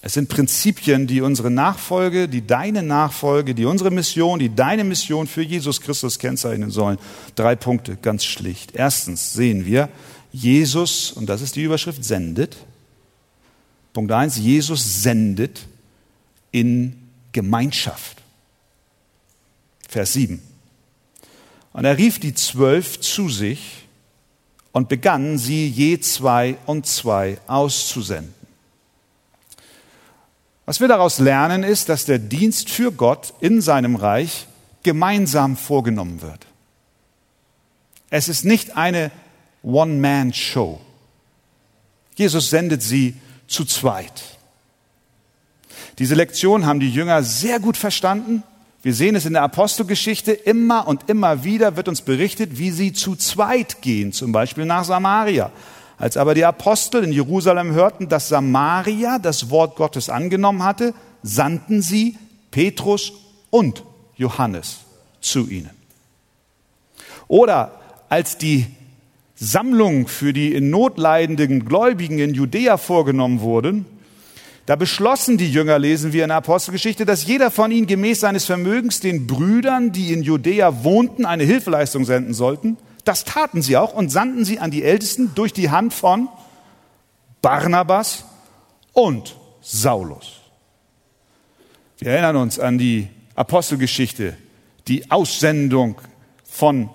Es 0.01 0.11
sind 0.11 0.27
Prinzipien, 0.27 1.07
die 1.07 1.21
unsere 1.21 1.49
Nachfolge, 1.49 2.27
die 2.27 2.45
deine 2.45 2.83
Nachfolge, 2.83 3.55
die 3.55 3.63
unsere 3.63 3.91
Mission, 3.91 4.39
die 4.39 4.53
deine 4.53 4.83
Mission 4.83 5.25
für 5.25 5.41
Jesus 5.41 5.79
Christus 5.79 6.19
kennzeichnen 6.19 6.69
sollen. 6.69 6.97
Drei 7.35 7.55
Punkte, 7.55 7.95
ganz 7.95 8.25
schlicht. 8.25 8.73
Erstens 8.75 9.31
sehen 9.31 9.65
wir, 9.65 9.87
Jesus, 10.33 11.13
und 11.13 11.29
das 11.29 11.41
ist 11.41 11.55
die 11.55 11.63
Überschrift, 11.63 12.03
sendet. 12.03 12.57
Punkt 13.93 14.11
eins, 14.11 14.35
Jesus 14.35 15.01
sendet 15.01 15.65
in 16.51 17.07
Gemeinschaft. 17.31 18.14
Vers 19.95 20.11
7. 20.11 20.41
Und 21.71 21.85
er 21.85 21.97
rief 21.97 22.19
die 22.19 22.33
zwölf 22.33 22.99
zu 22.99 23.29
sich 23.29 23.87
und 24.73 24.89
begann 24.89 25.37
sie 25.37 25.69
je 25.69 26.01
zwei 26.01 26.57
und 26.65 26.85
zwei 26.85 27.37
auszusenden. 27.47 28.33
Was 30.65 30.81
wir 30.81 30.89
daraus 30.89 31.19
lernen, 31.19 31.63
ist, 31.63 31.87
dass 31.87 32.03
der 32.03 32.19
Dienst 32.19 32.69
für 32.69 32.91
Gott 32.91 33.33
in 33.39 33.61
seinem 33.61 33.95
Reich 33.95 34.47
gemeinsam 34.83 35.55
vorgenommen 35.55 36.21
wird. 36.21 36.45
Es 38.09 38.27
ist 38.27 38.43
nicht 38.43 38.75
eine 38.75 39.11
One-Man-Show. 39.63 40.81
Jesus 42.15 42.49
sendet 42.49 42.83
sie 42.83 43.15
zu 43.47 43.63
zweit. 43.63 44.23
Diese 45.99 46.15
Lektion 46.15 46.65
haben 46.65 46.81
die 46.81 46.91
Jünger 46.91 47.23
sehr 47.23 47.61
gut 47.61 47.77
verstanden. 47.77 48.43
Wir 48.85 48.93
sehen 48.93 49.15
es 49.15 49.25
in 49.25 49.33
der 49.33 49.41
Apostelgeschichte. 49.41 50.31
Immer 50.31 50.87
und 50.87 51.09
immer 51.09 51.43
wieder 51.43 51.75
wird 51.75 51.87
uns 51.87 52.03
berichtet, 52.03 52.59
wie 52.59 52.69
sie 52.69 52.93
zu 52.93 53.15
zweit 53.15 53.81
gehen, 53.81 54.13
zum 54.13 54.31
Beispiel 54.31 54.65
nach 54.65 54.83
Samaria. 54.83 55.49
Als 55.97 56.17
aber 56.17 56.35
die 56.35 56.45
Apostel 56.45 57.03
in 57.03 57.11
Jerusalem 57.11 57.71
hörten, 57.71 58.09
dass 58.09 58.29
Samaria 58.29 59.17
das 59.17 59.49
Wort 59.49 59.75
Gottes 59.75 60.07
angenommen 60.11 60.61
hatte, 60.61 60.93
sandten 61.23 61.81
sie 61.81 62.19
Petrus 62.51 63.13
und 63.49 63.83
Johannes 64.17 64.81
zu 65.19 65.49
ihnen. 65.49 65.71
Oder 67.27 67.81
als 68.07 68.37
die 68.37 68.67
Sammlung 69.33 70.07
für 70.07 70.31
die 70.31 70.53
in 70.53 70.69
Not 70.69 70.99
leidenden 70.99 71.65
Gläubigen 71.65 72.19
in 72.19 72.35
Judäa 72.35 72.77
vorgenommen 72.77 73.39
wurden, 73.41 73.87
da 74.65 74.75
beschlossen 74.75 75.37
die 75.37 75.51
Jünger, 75.51 75.77
lesen 75.77 76.11
wir 76.11 76.23
in 76.23 76.29
der 76.29 76.37
Apostelgeschichte, 76.37 77.05
dass 77.05 77.25
jeder 77.25 77.51
von 77.51 77.71
ihnen 77.71 77.85
gemäß 77.85 78.19
seines 78.19 78.45
Vermögens 78.45 78.99
den 78.99 79.27
Brüdern, 79.27 79.91
die 79.91 80.11
in 80.11 80.23
Judäa 80.23 80.83
wohnten, 80.83 81.25
eine 81.25 81.43
Hilfeleistung 81.43 82.03
senden 82.03 82.33
sollten. 82.33 82.77
Das 83.03 83.25
taten 83.25 83.61
sie 83.61 83.77
auch 83.77 83.93
und 83.93 84.09
sandten 84.09 84.43
sie 84.43 84.59
an 84.59 84.71
die 84.71 84.83
Ältesten 84.83 85.31
durch 85.35 85.53
die 85.53 85.69
Hand 85.69 85.93
von 85.93 86.29
Barnabas 87.43 88.25
und 88.91 89.35
Saulus. 89.61 90.41
Wir 91.99 92.11
erinnern 92.11 92.37
uns 92.37 92.57
an 92.59 92.79
die 92.79 93.07
Apostelgeschichte, 93.35 94.35
die 94.87 95.11
Aussendung 95.11 96.01
von 96.43 96.89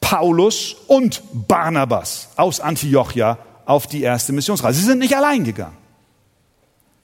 Paulus 0.00 0.76
und 0.88 1.22
Barnabas 1.32 2.28
aus 2.36 2.60
Antiochia 2.60 3.38
auf 3.64 3.86
die 3.86 4.02
erste 4.02 4.34
Missionsreise. 4.34 4.80
Sie 4.80 4.86
sind 4.86 4.98
nicht 4.98 5.16
allein 5.16 5.44
gegangen. 5.44 5.83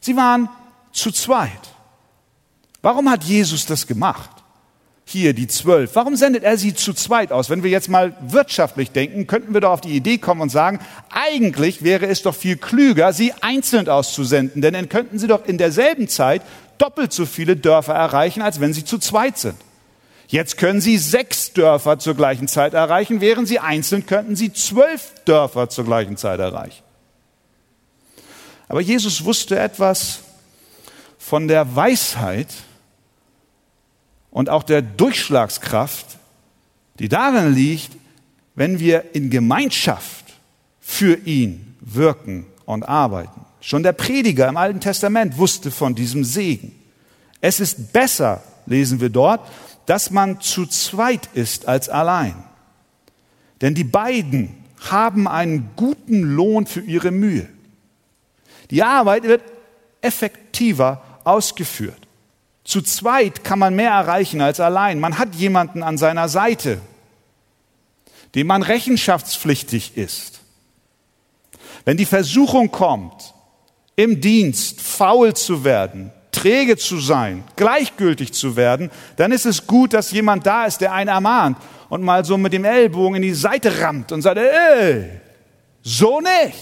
Sie 0.01 0.17
waren 0.17 0.49
zu 0.93 1.11
zweit. 1.11 1.51
Warum 2.83 3.11
hat 3.11 3.25
Jesus 3.25 3.67
das 3.67 3.87
gemacht? 3.87 4.31
hier 5.11 5.33
die 5.35 5.49
zwölf. 5.49 5.95
Warum 5.95 6.17
sendet 6.17 6.45
er 6.45 6.57
sie 6.57 6.75
zu 6.75 6.95
zweit 6.95 7.33
aus? 7.33 7.51
Wenn 7.51 7.63
wir 7.63 7.71
jetzt 7.71 7.89
mal 7.89 8.17
wirtschaftlich 8.21 8.93
denken, 8.93 9.27
könnten 9.27 9.55
wir 9.55 9.61
doch 9.61 9.73
auf 9.73 9.81
die 9.81 9.97
Idee 9.97 10.19
kommen 10.19 10.41
und 10.41 10.51
sagen, 10.51 10.79
eigentlich 11.11 11.83
wäre 11.83 12.07
es 12.07 12.23
doch 12.23 12.35
viel 12.35 12.57
klüger, 12.57 13.13
sie 13.13 13.33
einzeln 13.41 13.89
auszusenden, 13.89 14.63
denn 14.63 14.75
dann 14.75 14.89
könnten 14.89 15.19
sie 15.19 15.27
doch 15.27 15.45
in 15.47 15.59
derselben 15.59 16.09
Zeit 16.09 16.43
doppelt 16.79 17.13
so 17.13 17.27
viele 17.27 17.57
Dörfer 17.57 17.95
erreichen, 17.95 18.43
als 18.43 18.61
wenn 18.61 18.73
sie 18.73 18.85
zu 18.85 18.99
zweit 18.99 19.37
sind. 19.39 19.57
Jetzt 20.29 20.59
können 20.59 20.81
sie 20.81 20.97
sechs 20.97 21.53
Dörfer 21.53 21.99
zur 21.99 22.15
gleichen 22.15 22.47
Zeit 22.47 22.73
erreichen, 22.73 23.21
während 23.21 23.49
sie 23.49 23.59
einzeln 23.59 24.07
könnten 24.07 24.37
sie 24.37 24.53
zwölf 24.53 25.13
Dörfer 25.25 25.69
zur 25.69 25.85
gleichen 25.85 26.17
Zeit 26.17 26.39
erreichen. 26.39 26.85
Aber 28.71 28.81
Jesus 28.81 29.25
wusste 29.25 29.59
etwas 29.59 30.21
von 31.19 31.49
der 31.49 31.77
Weisheit, 31.77 32.49
und 34.31 34.49
auch 34.49 34.63
der 34.63 34.83
Durchschlagskraft, 34.83 36.19
die 36.99 37.09
darin 37.09 37.53
liegt, 37.55 37.91
wenn 38.55 38.79
wir 38.79 39.15
in 39.15 39.31
Gemeinschaft 39.31 40.25
für 40.81 41.17
ihn 41.27 41.77
wirken 41.81 42.47
und 42.65 42.85
arbeiten. 42.85 43.45
Schon 43.61 43.83
der 43.83 43.93
Prediger 43.93 44.49
im 44.49 44.57
Alten 44.57 44.81
Testament 44.81 45.37
wusste 45.39 45.71
von 45.71 45.95
diesem 45.95 46.25
Segen. 46.25 46.75
Es 47.41 47.61
ist 47.61 47.93
besser, 47.93 48.43
lesen 48.67 49.01
wir 49.01 49.11
dort, 49.11 49.41
dass 49.87 50.11
man 50.11 50.41
zu 50.41 50.67
zweit 50.67 51.29
ist 51.35 51.67
als 51.67 51.89
allein. 51.89 52.35
Denn 53.61 53.75
die 53.75 53.85
beiden 53.85 54.55
haben 54.89 55.27
einen 55.27 55.71
guten 55.77 56.23
Lohn 56.23 56.67
für 56.67 56.81
ihre 56.81 57.11
Mühe. 57.11 57.49
Die 58.71 58.83
Arbeit 58.83 59.25
wird 59.25 59.43
effektiver 60.01 61.03
ausgeführt. 61.25 61.99
Zu 62.65 62.83
zweit 62.83 63.43
kann 63.43 63.59
man 63.59 63.75
mehr 63.75 63.91
erreichen 63.91 64.41
als 64.41 64.61
allein. 64.61 65.01
Man 65.01 65.19
hat 65.19 65.35
jemanden 65.35 65.83
an 65.83 65.99
seiner 65.99 66.29
Seite, 66.29 66.81
dem 68.35 68.47
man 68.47 68.63
rechenschaftspflichtig 68.63 69.97
ist. 69.97 70.41
Wenn 71.85 71.97
die 71.97 72.07
Versuchung 72.07 72.71
kommt, 72.71 73.35
im 73.97 74.21
Dienst 74.21 74.81
faul 74.81 75.35
zu 75.35 75.65
werden, 75.65 76.13
träge 76.31 76.77
zu 76.77 76.99
sein, 77.01 77.45
gleichgültig 77.57 78.33
zu 78.33 78.57
werden, 78.57 78.91
dann 79.17 79.33
ist 79.33 79.47
es 79.47 79.67
gut, 79.67 79.93
dass 79.93 80.13
jemand 80.13 80.47
da 80.47 80.65
ist, 80.67 80.81
der 80.81 80.93
einen 80.93 81.09
ermahnt 81.09 81.59
und 81.89 82.03
mal 82.03 82.25
so 82.25 82.39
mit 82.39 82.53
dem 82.53 82.65
Ellbogen 82.65 83.17
in 83.17 83.23
die 83.23 83.35
Seite 83.35 83.81
rammt 83.81 84.13
und 84.13 84.23
sagt, 84.23 84.39
ey, 84.39 85.21
so 85.83 86.21
nicht. 86.21 86.59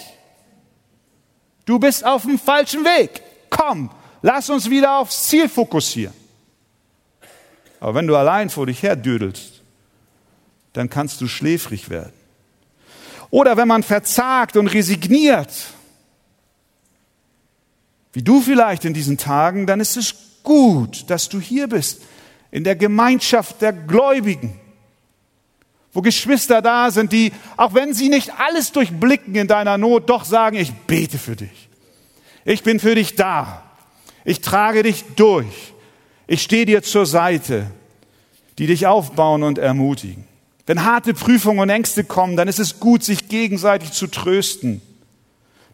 Du 1.69 1.79
bist 1.79 2.05
auf 2.05 2.23
dem 2.23 2.39
falschen 2.39 2.85
Weg. 2.85 3.23
Komm, 3.51 3.91
Lass 4.23 4.51
uns 4.51 4.69
wieder 4.69 4.99
aufs 4.99 5.29
Ziel 5.29 5.49
fokussieren. 5.49 6.15
Aber 7.81 7.95
wenn 7.95 8.07
du 8.07 8.17
allein 8.17 8.51
vor 8.51 8.67
dich 8.67 8.83
her 8.83 8.97
düdelst, 8.97 9.63
dann 10.73 10.91
kannst 10.91 11.21
du 11.21 11.29
schläfrig 11.29 11.91
werden. 11.91 12.13
Oder 13.31 13.57
wenn 13.57 13.69
man 13.69 13.83
verzagt 13.83 14.57
und 14.57 14.69
resigniert, 14.69 15.53
wie 18.13 18.23
du 18.23 18.41
vielleicht 18.41 18.85
in 18.85 18.95
diesen 18.95 19.19
Tagen, 19.19 19.67
dann 19.67 19.81
ist 19.81 19.97
es 19.97 20.15
gut, 20.43 21.09
dass 21.11 21.29
du 21.29 21.41
hier 21.41 21.69
bist, 21.69 22.03
in 22.51 22.65
der 22.65 22.75
Gemeinschaft 22.75 23.61
der 23.61 23.73
Gläubigen, 23.73 24.59
wo 25.93 26.03
Geschwister 26.03 26.63
da 26.63 26.91
sind, 26.91 27.13
die, 27.13 27.33
auch 27.57 27.75
wenn 27.75 27.95
sie 27.95 28.09
nicht 28.09 28.33
alles 28.39 28.73
durchblicken 28.73 29.35
in 29.35 29.49
deiner 29.49 29.79
Not, 29.79 30.09
doch 30.11 30.25
sagen, 30.25 30.57
ich 30.57 30.73
bete 30.73 31.19
für 31.19 31.37
dich. 31.37 31.69
Ich 32.45 32.63
bin 32.63 32.81
für 32.81 32.95
dich 32.95 33.17
da. 33.17 33.63
Ich 34.25 34.41
trage 34.41 34.83
dich 34.83 35.05
durch. 35.17 35.73
Ich 36.27 36.43
stehe 36.43 36.67
dir 36.67 36.83
zur 36.83 37.07
Seite, 37.07 37.67
die 38.59 38.67
dich 38.67 38.87
aufbauen 38.87 39.43
und 39.43 39.59
ermutigen. 39.59 40.25
Wenn 40.67 40.85
harte 40.85 41.15
Prüfungen 41.15 41.61
und 41.61 41.71
Ängste 41.71 42.05
kommen, 42.05 42.37
dann 42.37 42.49
ist 42.49 42.59
es 42.59 42.79
gut, 42.79 43.03
sich 43.03 43.29
gegenseitig 43.29 43.93
zu 43.93 44.07
trösten. 44.07 44.83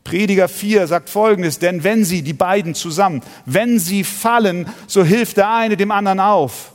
Prediger 0.04 0.48
4 0.48 0.86
sagt 0.86 1.08
Folgendes, 1.08 1.58
denn 1.58 1.82
wenn 1.82 2.04
sie, 2.04 2.22
die 2.22 2.34
beiden 2.34 2.74
zusammen, 2.74 3.22
wenn 3.46 3.78
sie 3.78 4.04
fallen, 4.04 4.68
so 4.86 5.02
hilft 5.02 5.38
der 5.38 5.50
eine 5.52 5.76
dem 5.76 5.90
anderen 5.90 6.20
auf. 6.20 6.73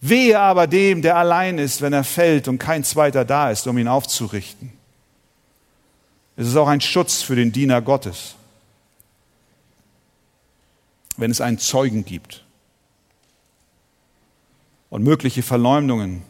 Wehe 0.00 0.38
aber 0.38 0.66
dem, 0.66 1.02
der 1.02 1.16
allein 1.16 1.58
ist, 1.58 1.82
wenn 1.82 1.92
er 1.92 2.04
fällt 2.04 2.48
und 2.48 2.58
kein 2.58 2.84
zweiter 2.84 3.24
da 3.24 3.50
ist, 3.50 3.66
um 3.66 3.78
ihn 3.78 3.88
aufzurichten. 3.88 4.72
Es 6.36 6.46
ist 6.46 6.56
auch 6.56 6.68
ein 6.68 6.80
Schutz 6.80 7.22
für 7.22 7.34
den 7.34 7.52
Diener 7.52 7.82
Gottes 7.82 8.36
wenn 11.18 11.30
es 11.30 11.42
einen 11.42 11.58
Zeugen 11.58 12.04
gibt 12.04 12.44
und 14.88 15.02
mögliche 15.02 15.42
Verleumdungen 15.42 16.22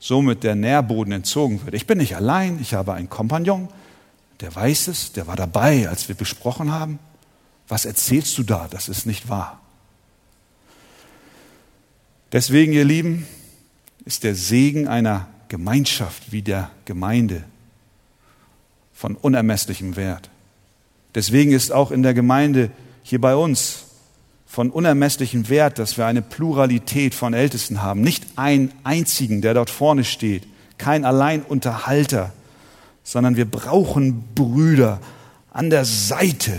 somit 0.00 0.44
der 0.44 0.54
Nährboden 0.54 1.12
entzogen 1.12 1.64
wird. 1.64 1.74
Ich 1.74 1.86
bin 1.86 1.98
nicht 1.98 2.16
allein, 2.16 2.60
ich 2.60 2.74
habe 2.74 2.92
einen 2.92 3.08
Kompagnon, 3.08 3.68
der 4.40 4.54
weiß 4.54 4.88
es, 4.88 5.12
der 5.12 5.26
war 5.26 5.36
dabei, 5.36 5.88
als 5.88 6.08
wir 6.08 6.14
besprochen 6.14 6.72
haben. 6.72 6.98
Was 7.68 7.84
erzählst 7.84 8.36
du 8.38 8.42
da? 8.42 8.68
Das 8.70 8.88
ist 8.88 9.06
nicht 9.06 9.28
wahr. 9.28 9.60
Deswegen, 12.32 12.72
ihr 12.72 12.84
Lieben, 12.84 13.26
ist 14.04 14.24
der 14.24 14.34
Segen 14.34 14.86
einer 14.86 15.28
Gemeinschaft 15.48 16.30
wie 16.30 16.42
der 16.42 16.70
Gemeinde 16.84 17.42
von 18.92 19.16
unermesslichem 19.16 19.96
Wert. 19.96 20.28
Deswegen 21.14 21.52
ist 21.52 21.72
auch 21.72 21.90
in 21.90 22.02
der 22.02 22.14
Gemeinde 22.14 22.70
hier 23.02 23.20
bei 23.20 23.34
uns 23.34 23.84
von 24.46 24.70
unermesslichem 24.70 25.48
Wert, 25.48 25.78
dass 25.78 25.96
wir 25.96 26.06
eine 26.06 26.22
Pluralität 26.22 27.14
von 27.14 27.32
Ältesten 27.32 27.82
haben. 27.82 28.00
Nicht 28.02 28.26
einen 28.36 28.72
einzigen, 28.84 29.40
der 29.40 29.54
dort 29.54 29.70
vorne 29.70 30.04
steht, 30.04 30.46
kein 30.76 31.04
Alleinunterhalter, 31.04 32.32
sondern 33.04 33.36
wir 33.36 33.46
brauchen 33.46 34.24
Brüder 34.34 35.00
an 35.50 35.70
der 35.70 35.84
Seite, 35.84 36.58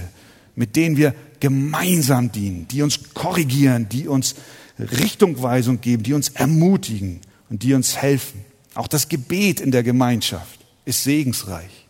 mit 0.55 0.75
denen 0.75 0.97
wir 0.97 1.13
gemeinsam 1.39 2.31
dienen, 2.31 2.67
die 2.67 2.81
uns 2.81 3.13
korrigieren, 3.13 3.87
die 3.89 4.07
uns 4.07 4.35
Richtungweisung 4.79 5.81
geben, 5.81 6.03
die 6.03 6.13
uns 6.13 6.29
ermutigen 6.29 7.21
und 7.49 7.63
die 7.63 7.73
uns 7.73 7.97
helfen. 7.97 8.45
Auch 8.75 8.87
das 8.87 9.09
Gebet 9.09 9.59
in 9.59 9.71
der 9.71 9.83
Gemeinschaft 9.83 10.59
ist 10.85 11.03
segensreich. 11.03 11.87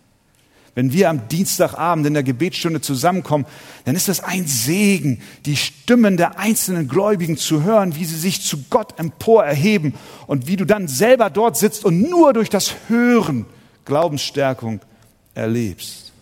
Wenn 0.75 0.93
wir 0.93 1.10
am 1.10 1.27
Dienstagabend 1.27 2.08
in 2.08 2.13
der 2.13 2.24
Gebetsstunde 2.24 2.79
zusammenkommen, 2.79 3.46
dann 3.86 3.96
ist 3.96 4.08
das 4.08 4.22
ein 4.22 4.48
Segen, 4.48 5.22
die 5.46 5.58
Stimmen 5.58 6.15
der 6.15 6.39
einzelnen 6.39 6.88
Gläubigen 6.88 7.38
zu 7.38 7.63
hören, 7.63 7.96
wie 7.96 8.05
sie 8.05 8.17
sich 8.17 8.41
zu 8.41 8.63
Gott 8.69 8.98
empor 8.98 9.43
erheben 9.43 9.93
und 10.27 10.48
wie 10.48 10.55
du 10.55 10.65
dann 10.65 10.88
selber 10.88 11.29
dort 11.29 11.58
sitzt 11.58 11.84
und 11.84 12.10
nur 12.10 12.34
durch 12.34 12.50
das 12.50 12.74
Hören 12.88 13.46
Glaubensstärkung 13.86 14.79
erlebst. 15.34 16.13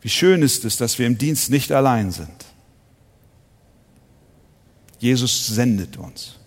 Wie 0.00 0.08
schön 0.08 0.42
ist 0.42 0.64
es, 0.64 0.76
dass 0.76 0.98
wir 0.98 1.06
im 1.06 1.18
Dienst 1.18 1.50
nicht 1.50 1.72
allein 1.72 2.10
sind. 2.10 2.35
Jesus 4.98 5.46
sendet 5.46 5.96
uns 5.96 6.38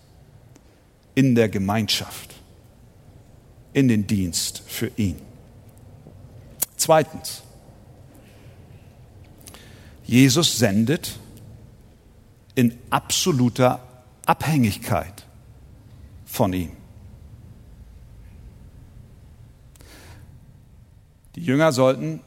in 1.14 1.34
der 1.34 1.48
Gemeinschaft, 1.48 2.34
in 3.72 3.88
den 3.88 4.06
Dienst 4.06 4.62
für 4.66 4.90
ihn. 4.96 5.16
Zweitens, 6.76 7.42
Jesus 10.04 10.58
sendet 10.58 11.18
in 12.54 12.76
absoluter 12.90 13.86
Abhängigkeit 14.26 15.24
von 16.24 16.52
ihm. 16.52 16.72
Die 21.36 21.42
Jünger 21.42 21.72
sollten 21.72 22.20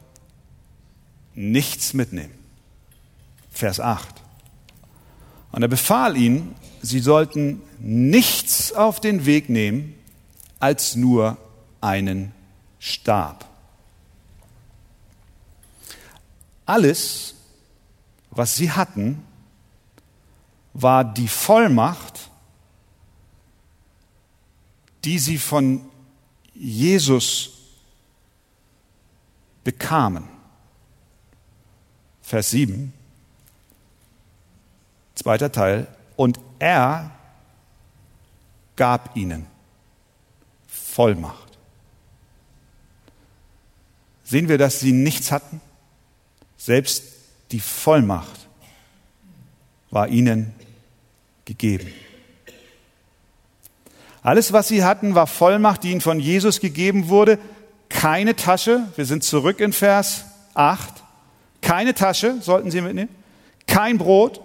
nichts 1.34 1.94
mitnehmen. 1.94 2.34
Vers 3.50 3.80
8. 3.80 4.23
Und 5.54 5.62
er 5.62 5.68
befahl 5.68 6.16
ihnen, 6.16 6.56
sie 6.82 6.98
sollten 6.98 7.62
nichts 7.78 8.72
auf 8.72 8.98
den 8.98 9.24
Weg 9.24 9.48
nehmen 9.48 9.94
als 10.58 10.96
nur 10.96 11.38
einen 11.80 12.32
Stab. 12.80 13.48
Alles, 16.66 17.36
was 18.32 18.56
sie 18.56 18.72
hatten, 18.72 19.22
war 20.72 21.04
die 21.04 21.28
Vollmacht, 21.28 22.30
die 25.04 25.20
sie 25.20 25.38
von 25.38 25.82
Jesus 26.52 27.52
bekamen. 29.62 30.24
Vers 32.22 32.50
7, 32.50 32.92
zweiter 35.24 35.50
Teil, 35.50 35.86
und 36.16 36.38
er 36.58 37.10
gab 38.76 39.16
ihnen 39.16 39.46
Vollmacht. 40.68 41.56
Sehen 44.22 44.50
wir, 44.50 44.58
dass 44.58 44.80
sie 44.80 44.92
nichts 44.92 45.32
hatten? 45.32 45.62
Selbst 46.58 47.04
die 47.52 47.60
Vollmacht 47.60 48.48
war 49.90 50.08
ihnen 50.08 50.52
gegeben. 51.46 51.90
Alles, 54.20 54.52
was 54.52 54.68
sie 54.68 54.84
hatten, 54.84 55.14
war 55.14 55.26
Vollmacht, 55.26 55.84
die 55.84 55.92
ihnen 55.92 56.02
von 56.02 56.20
Jesus 56.20 56.60
gegeben 56.60 57.08
wurde. 57.08 57.38
Keine 57.88 58.36
Tasche, 58.36 58.88
wir 58.96 59.06
sind 59.06 59.24
zurück 59.24 59.60
in 59.60 59.72
Vers 59.72 60.26
8. 60.52 61.02
Keine 61.62 61.94
Tasche 61.94 62.42
sollten 62.42 62.70
sie 62.70 62.82
mitnehmen. 62.82 63.08
Kein 63.66 63.96
Brot, 63.96 64.43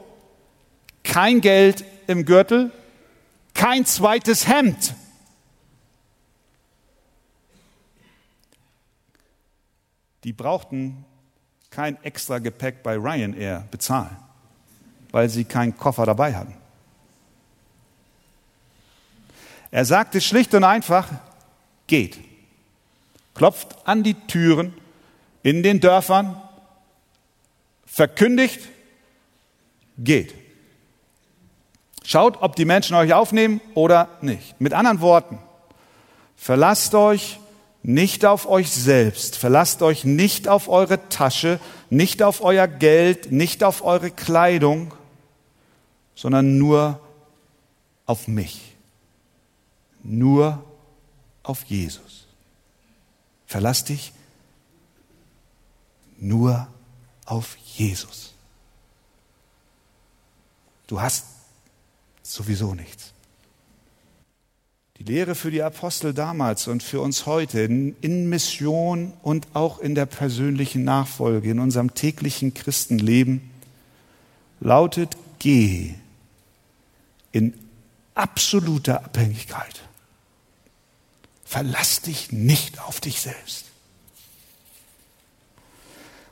kein 1.03 1.41
Geld 1.41 1.83
im 2.07 2.25
Gürtel, 2.25 2.71
kein 3.53 3.85
zweites 3.85 4.47
Hemd. 4.47 4.95
Die 10.23 10.33
brauchten 10.33 11.05
kein 11.69 12.01
extra 12.03 12.39
Gepäck 12.39 12.83
bei 12.83 12.95
Ryanair 12.95 13.67
bezahlen, 13.71 14.17
weil 15.11 15.29
sie 15.29 15.45
keinen 15.45 15.77
Koffer 15.77 16.05
dabei 16.05 16.35
hatten. 16.35 16.53
Er 19.71 19.85
sagte 19.85 20.19
schlicht 20.19 20.53
und 20.53 20.63
einfach, 20.63 21.09
geht. 21.87 22.19
Klopft 23.35 23.87
an 23.87 24.03
die 24.03 24.15
Türen 24.15 24.73
in 25.43 25.63
den 25.63 25.79
Dörfern, 25.79 26.41
verkündigt, 27.85 28.67
geht. 29.97 30.33
Schaut, 32.09 32.41
ob 32.41 32.55
die 32.55 32.65
Menschen 32.65 32.95
euch 32.95 33.13
aufnehmen 33.13 33.61
oder 33.75 34.09
nicht. 34.21 34.59
Mit 34.59 34.73
anderen 34.73 34.99
Worten, 34.99 35.37
verlasst 36.35 36.95
euch 36.95 37.39
nicht 37.83 38.25
auf 38.25 38.49
euch 38.49 38.71
selbst, 38.71 39.35
verlasst 39.35 39.83
euch 39.83 40.05
nicht 40.05 40.47
auf 40.47 40.69
eure 40.69 41.07
Tasche, 41.09 41.59
nicht 41.91 42.23
auf 42.23 42.41
euer 42.41 42.67
Geld, 42.67 43.31
nicht 43.31 43.63
auf 43.63 43.83
eure 43.83 44.09
Kleidung, 44.09 44.91
sondern 46.15 46.57
nur 46.57 46.99
auf 48.07 48.27
mich, 48.27 48.75
nur 50.01 50.63
auf 51.43 51.63
Jesus. 51.65 52.25
Verlass 53.45 53.83
dich 53.83 54.13
nur 56.17 56.65
auf 57.27 57.55
Jesus. 57.75 58.33
Du 60.87 60.99
hast 60.99 61.38
sowieso 62.33 62.73
nichts. 62.75 63.13
Die 64.97 65.03
Lehre 65.03 65.33
für 65.33 65.49
die 65.49 65.63
Apostel 65.63 66.13
damals 66.13 66.67
und 66.67 66.83
für 66.83 66.99
uns 66.99 67.25
heute 67.25 67.61
in 67.61 68.29
Mission 68.29 69.13
und 69.21 69.47
auch 69.53 69.79
in 69.79 69.95
der 69.95 70.05
persönlichen 70.05 70.83
Nachfolge, 70.83 71.51
in 71.51 71.59
unserem 71.59 71.93
täglichen 71.93 72.53
Christenleben, 72.53 73.49
lautet, 74.59 75.15
geh 75.39 75.95
in 77.31 77.53
absoluter 78.13 79.05
Abhängigkeit. 79.05 79.81
Verlass 81.45 82.01
dich 82.01 82.33
nicht 82.33 82.79
auf 82.81 82.99
dich 82.99 83.21
selbst. 83.21 83.65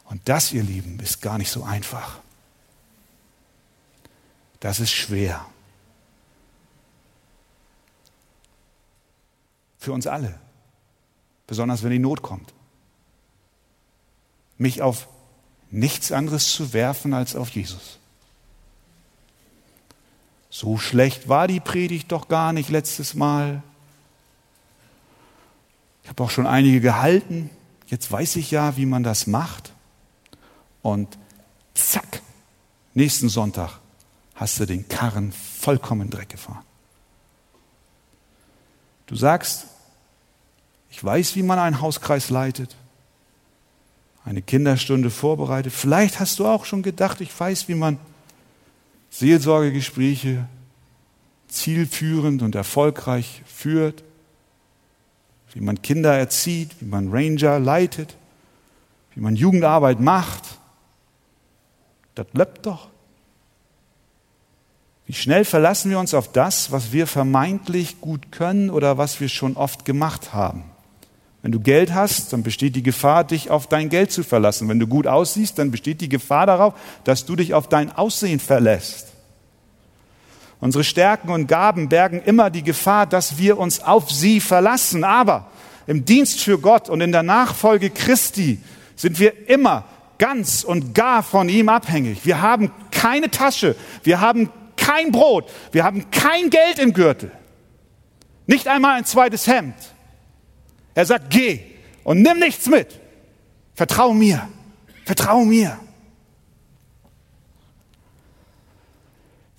Und 0.05 0.21
das, 0.25 0.51
ihr 0.51 0.63
Lieben, 0.63 0.99
ist 0.99 1.21
gar 1.21 1.37
nicht 1.37 1.49
so 1.49 1.63
einfach. 1.63 2.19
Das 4.59 4.79
ist 4.79 4.91
schwer. 4.91 5.45
Für 9.87 9.93
uns 9.93 10.05
alle. 10.05 10.37
Besonders 11.47 11.81
wenn 11.81 11.91
die 11.91 11.97
Not 11.99 12.21
kommt. 12.21 12.53
Mich 14.57 14.81
auf 14.81 15.07
nichts 15.71 16.11
anderes 16.11 16.51
zu 16.51 16.73
werfen 16.73 17.13
als 17.13 17.37
auf 17.37 17.47
Jesus. 17.51 17.97
So 20.49 20.77
schlecht 20.77 21.29
war 21.29 21.47
die 21.47 21.61
Predigt 21.61 22.11
doch 22.11 22.27
gar 22.27 22.51
nicht 22.51 22.67
letztes 22.67 23.13
Mal. 23.13 23.63
Ich 26.03 26.09
habe 26.09 26.21
auch 26.21 26.31
schon 26.31 26.47
einige 26.47 26.81
gehalten. 26.81 27.49
Jetzt 27.85 28.11
weiß 28.11 28.35
ich 28.35 28.51
ja, 28.51 28.75
wie 28.75 28.85
man 28.85 29.03
das 29.03 29.25
macht. 29.25 29.71
Und 30.81 31.17
zack, 31.75 32.21
nächsten 32.93 33.29
Sonntag 33.29 33.79
hast 34.35 34.59
du 34.59 34.65
den 34.65 34.89
Karren 34.89 35.31
vollkommen 35.31 36.09
Dreck 36.09 36.27
gefahren. 36.27 36.65
Du 39.05 39.15
sagst, 39.15 39.67
ich 40.97 41.03
weiß, 41.03 41.35
wie 41.35 41.43
man 41.43 41.59
einen 41.59 41.79
Hauskreis 41.79 42.31
leitet, 42.31 42.75
eine 44.25 44.41
Kinderstunde 44.41 45.11
vorbereitet. 45.11 45.71
Vielleicht 45.71 46.19
hast 46.19 46.39
du 46.39 46.47
auch 46.47 46.65
schon 46.65 46.81
gedacht, 46.81 47.21
ich 47.21 47.39
weiß, 47.39 47.67
wie 47.67 47.75
man 47.75 47.99
Seelsorgegespräche 49.11 50.47
zielführend 51.49 52.41
und 52.41 52.55
erfolgreich 52.55 53.43
führt, 53.45 54.03
wie 55.53 55.61
man 55.61 55.83
Kinder 55.83 56.17
erzieht, 56.17 56.71
wie 56.79 56.85
man 56.85 57.09
Ranger 57.11 57.59
leitet, 57.59 58.17
wie 59.13 59.19
man 59.19 59.35
Jugendarbeit 59.35 59.99
macht. 59.99 60.57
Das 62.15 62.25
läuft 62.33 62.65
doch. 62.65 62.87
Wie 65.05 65.13
schnell 65.13 65.45
verlassen 65.45 65.91
wir 65.91 65.99
uns 65.99 66.15
auf 66.15 66.31
das, 66.31 66.71
was 66.71 66.91
wir 66.91 67.05
vermeintlich 67.05 68.01
gut 68.01 68.31
können 68.31 68.71
oder 68.71 68.97
was 68.97 69.19
wir 69.19 69.29
schon 69.29 69.55
oft 69.57 69.85
gemacht 69.85 70.33
haben? 70.33 70.71
Wenn 71.41 71.51
du 71.51 71.59
Geld 71.59 71.93
hast, 71.93 72.33
dann 72.33 72.43
besteht 72.43 72.75
die 72.75 72.83
Gefahr, 72.83 73.23
dich 73.23 73.49
auf 73.49 73.67
dein 73.67 73.89
Geld 73.89 74.11
zu 74.11 74.23
verlassen. 74.23 74.67
Wenn 74.69 74.79
du 74.79 74.87
gut 74.87 75.07
aussiehst, 75.07 75.59
dann 75.59 75.71
besteht 75.71 76.01
die 76.01 76.09
Gefahr 76.09 76.45
darauf, 76.45 76.73
dass 77.03 77.25
du 77.25 77.35
dich 77.35 77.53
auf 77.53 77.69
dein 77.69 77.91
Aussehen 77.91 78.39
verlässt. 78.39 79.07
Unsere 80.59 80.83
Stärken 80.83 81.29
und 81.29 81.47
Gaben 81.47 81.89
bergen 81.89 82.21
immer 82.23 82.49
die 82.49 82.63
Gefahr, 82.63 83.05
dass 83.05 83.37
wir 83.37 83.59
uns 83.59 83.79
auf 83.79 84.11
sie 84.11 84.41
verlassen. 84.41 85.03
Aber 85.03 85.51
im 85.85 86.03
Dienst 86.03 86.39
für 86.41 86.57
Gott 86.57 86.89
und 86.89 87.01
in 87.01 87.11
der 87.11 87.23
Nachfolge 87.23 87.91
Christi 87.91 88.59
sind 88.95 89.19
wir 89.19 89.47
immer 89.49 89.85
ganz 90.17 90.63
und 90.63 90.95
gar 90.95 91.21
von 91.21 91.47
ihm 91.47 91.69
abhängig. 91.69 92.25
Wir 92.25 92.41
haben 92.41 92.71
keine 92.91 93.29
Tasche, 93.29 93.75
wir 94.03 94.19
haben 94.19 94.49
kein 94.75 95.11
Brot, 95.11 95.49
wir 95.71 95.83
haben 95.83 96.09
kein 96.09 96.49
Geld 96.49 96.79
im 96.79 96.93
Gürtel, 96.93 97.31
nicht 98.47 98.67
einmal 98.67 98.97
ein 98.97 99.05
zweites 99.05 99.47
Hemd. 99.47 99.75
Er 100.97 101.05
sagt, 101.05 101.29
geh 101.29 101.59
und 102.03 102.23
nimm 102.23 102.39
nichts 102.39 102.65
mit. 102.65 102.99
Vertrau 103.75 104.15
mir. 104.15 104.49
Vertrau 105.05 105.45
mir. 105.45 105.77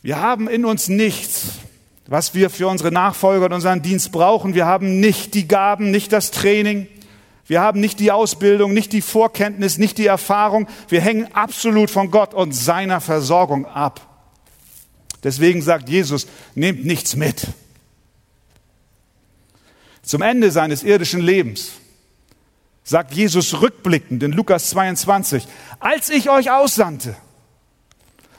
Wir 0.03 0.21
haben 0.21 0.49
in 0.49 0.65
uns 0.65 0.89
nichts, 0.89 1.61
was 2.09 2.35
wir 2.35 2.51
für 2.51 2.67
unsere 2.67 2.91
Nachfolger 2.91 3.47
und 3.47 3.53
unseren 3.53 3.83
Dienst 3.83 4.11
brauchen. 4.11 4.55
Wir 4.55 4.67
haben 4.67 4.99
nicht 4.99 5.35
die 5.35 5.47
Gaben, 5.47 5.93
nicht 5.93 6.13
das 6.13 6.33
Training. 6.33 6.89
Wir 7.47 7.61
haben 7.61 7.79
nicht 7.79 8.01
die 8.01 8.11
Ausbildung, 8.11 8.75
nicht 8.75 8.93
die 8.93 9.01
Vorkenntnis, 9.01 9.79
nicht 9.79 9.99
die 9.99 10.07
Erfahrung. 10.07 10.67
Wir 10.89 11.03
hängen 11.03 11.33
absolut 11.35 11.89
von 11.89 12.11
Gott 12.11 12.35
und 12.35 12.51
seiner 12.51 13.01
Versorgung 13.01 13.65
ab. 13.65 14.01
Deswegen 15.23 15.63
sagt 15.63 15.89
Jesus, 15.89 16.27
nehmt 16.57 16.85
nichts 16.85 17.15
mit. 17.15 17.47
Zum 20.09 20.23
Ende 20.23 20.51
seines 20.51 20.85
irdischen 20.85 21.21
Lebens 21.21 21.73
sagt 22.83 23.13
Jesus 23.13 23.61
rückblickend 23.61 24.23
in 24.23 24.33
Lukas 24.33 24.71
22, 24.71 25.47
als 25.81 26.09
ich 26.09 26.31
euch 26.31 26.51
aussandte, 26.51 27.15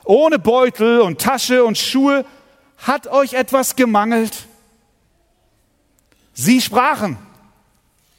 ohne 0.03 0.39
Beutel 0.39 1.01
und 1.01 1.21
Tasche 1.21 1.63
und 1.63 1.77
Schuhe, 1.77 2.25
hat 2.79 3.05
euch 3.05 3.33
etwas 3.33 3.75
gemangelt? 3.75 4.47
Sie 6.33 6.59
sprachen, 6.59 7.19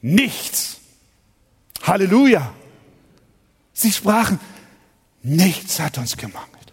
nichts. 0.00 0.76
Halleluja. 1.82 2.54
Sie 3.72 3.90
sprachen, 3.90 4.38
nichts 5.24 5.80
hat 5.80 5.98
uns 5.98 6.16
gemangelt. 6.16 6.72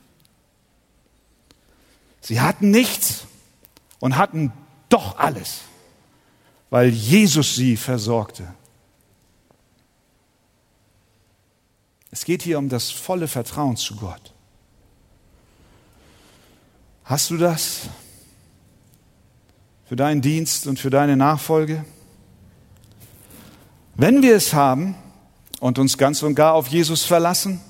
Sie 2.22 2.40
hatten 2.40 2.70
nichts 2.70 3.26
und 3.98 4.16
hatten 4.16 4.54
doch 4.90 5.18
alles, 5.18 5.62
weil 6.70 6.90
Jesus 6.90 7.56
sie 7.56 7.78
versorgte. 7.78 8.54
Es 12.12 12.26
geht 12.26 12.42
hier 12.42 12.58
um 12.58 12.70
das 12.70 12.90
volle 12.90 13.28
Vertrauen 13.28 13.78
zu 13.78 13.96
Gott. 13.96 14.34
Hast 17.04 17.30
du 17.30 17.38
das 17.38 17.82
für 19.86 19.96
deinen 19.96 20.22
Dienst 20.22 20.68
und 20.68 20.80
für 20.80 20.90
deine 20.90 21.16
Nachfolge? 21.16 21.86
Wenn 23.96 24.22
wir 24.22 24.36
es 24.36 24.54
haben 24.54 24.96
und 25.60 25.80
uns 25.80 25.98
ganz 25.98 26.22
und 26.22 26.36
gar 26.36 26.54
auf 26.54 26.68
Jesus 26.68 27.04
verlassen 27.04 27.62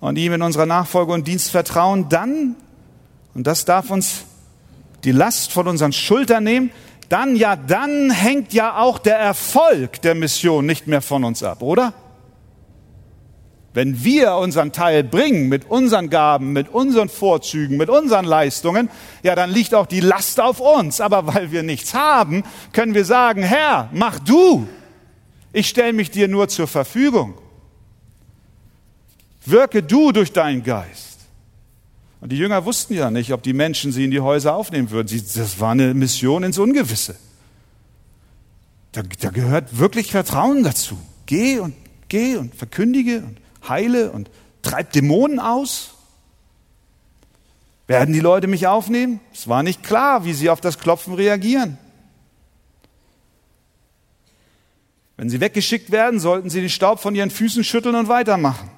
und 0.00 0.16
ihm 0.16 0.32
in 0.32 0.42
unserer 0.42 0.66
Nachfolge 0.66 1.12
und 1.12 1.26
Dienst 1.28 1.50
vertrauen, 1.50 2.08
dann, 2.08 2.56
und 3.34 3.46
das 3.46 3.64
darf 3.64 3.90
uns 3.90 4.24
die 5.04 5.12
Last 5.12 5.52
von 5.52 5.68
unseren 5.68 5.92
Schultern 5.92 6.44
nehmen, 6.44 6.70
dann 7.08 7.36
ja, 7.36 7.56
dann 7.56 8.10
hängt 8.10 8.52
ja 8.52 8.78
auch 8.78 8.98
der 8.98 9.18
Erfolg 9.18 10.02
der 10.02 10.14
Mission 10.14 10.66
nicht 10.66 10.86
mehr 10.86 11.02
von 11.02 11.24
uns 11.24 11.42
ab, 11.42 11.62
oder? 11.62 11.92
Wenn 13.76 14.02
wir 14.02 14.36
unseren 14.36 14.72
Teil 14.72 15.04
bringen 15.04 15.50
mit 15.50 15.70
unseren 15.70 16.08
Gaben, 16.08 16.54
mit 16.54 16.70
unseren 16.70 17.10
Vorzügen, 17.10 17.76
mit 17.76 17.90
unseren 17.90 18.24
Leistungen, 18.24 18.88
ja, 19.22 19.34
dann 19.34 19.50
liegt 19.50 19.74
auch 19.74 19.84
die 19.84 20.00
Last 20.00 20.40
auf 20.40 20.60
uns. 20.60 21.02
Aber 21.02 21.26
weil 21.34 21.52
wir 21.52 21.62
nichts 21.62 21.92
haben, 21.92 22.42
können 22.72 22.94
wir 22.94 23.04
sagen, 23.04 23.42
Herr, 23.42 23.90
mach 23.92 24.18
du. 24.18 24.66
Ich 25.52 25.68
stelle 25.68 25.92
mich 25.92 26.10
dir 26.10 26.26
nur 26.26 26.48
zur 26.48 26.66
Verfügung. 26.66 27.34
Wirke 29.44 29.82
du 29.82 30.10
durch 30.10 30.32
deinen 30.32 30.64
Geist. 30.64 31.05
Und 32.26 32.30
die 32.30 32.38
Jünger 32.38 32.64
wussten 32.64 32.94
ja 32.94 33.08
nicht, 33.08 33.32
ob 33.32 33.44
die 33.44 33.52
Menschen 33.52 33.92
sie 33.92 34.04
in 34.04 34.10
die 34.10 34.18
Häuser 34.18 34.56
aufnehmen 34.56 34.90
würden. 34.90 35.06
Sie, 35.06 35.22
das 35.22 35.60
war 35.60 35.70
eine 35.70 35.94
Mission 35.94 36.42
ins 36.42 36.58
Ungewisse. 36.58 37.14
Da, 38.90 39.02
da 39.20 39.30
gehört 39.30 39.78
wirklich 39.78 40.10
Vertrauen 40.10 40.64
dazu. 40.64 40.98
Geh 41.26 41.60
und 41.60 41.76
geh 42.08 42.34
und 42.34 42.52
verkündige 42.52 43.18
und 43.18 43.38
heile 43.68 44.10
und 44.10 44.28
treib 44.62 44.90
Dämonen 44.90 45.38
aus? 45.38 45.94
Werden 47.86 48.12
die 48.12 48.18
Leute 48.18 48.48
mich 48.48 48.66
aufnehmen? 48.66 49.20
Es 49.32 49.46
war 49.46 49.62
nicht 49.62 49.84
klar, 49.84 50.24
wie 50.24 50.32
sie 50.32 50.50
auf 50.50 50.60
das 50.60 50.80
Klopfen 50.80 51.14
reagieren. 51.14 51.78
Wenn 55.16 55.30
sie 55.30 55.40
weggeschickt 55.40 55.92
werden, 55.92 56.18
sollten 56.18 56.50
sie 56.50 56.58
den 56.58 56.70
Staub 56.70 56.98
von 56.98 57.14
ihren 57.14 57.30
Füßen 57.30 57.62
schütteln 57.62 57.94
und 57.94 58.08
weitermachen. 58.08 58.68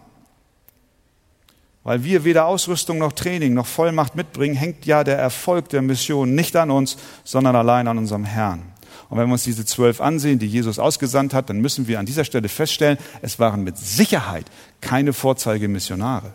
Weil 1.89 2.05
wir 2.05 2.23
weder 2.25 2.45
Ausrüstung 2.45 2.99
noch 2.99 3.15
Training 3.15 3.55
noch 3.55 3.65
Vollmacht 3.65 4.15
mitbringen, 4.15 4.55
hängt 4.55 4.85
ja 4.85 5.05
der 5.05 5.17
Erfolg 5.17 5.71
der 5.71 5.81
Mission 5.81 6.35
nicht 6.35 6.55
an 6.55 6.71
uns, 6.71 6.99
sondern 7.25 7.57
allein 7.57 7.89
an 7.89 7.97
unserem 7.97 8.27
Herrn. 8.27 8.61
Und 9.09 9.17
wenn 9.17 9.27
wir 9.27 9.33
uns 9.33 9.45
diese 9.45 9.65
zwölf 9.65 10.03
ansehen, 10.03 10.39
die 10.39 10.49
Jesus 10.49 10.79
ausgesandt 10.79 11.33
hat, 11.33 11.49
dann 11.49 11.63
müssen 11.63 11.89
wir 11.89 11.99
an 11.99 12.05
dieser 12.05 12.27
Stelle 12.27 12.51
feststellen, 12.51 12.99
es 13.23 13.39
waren 13.39 13.65
mit 13.65 13.79
Sicherheit 13.79 14.45
keine 14.83 15.15
Vorzeigemissionare. 15.15 16.35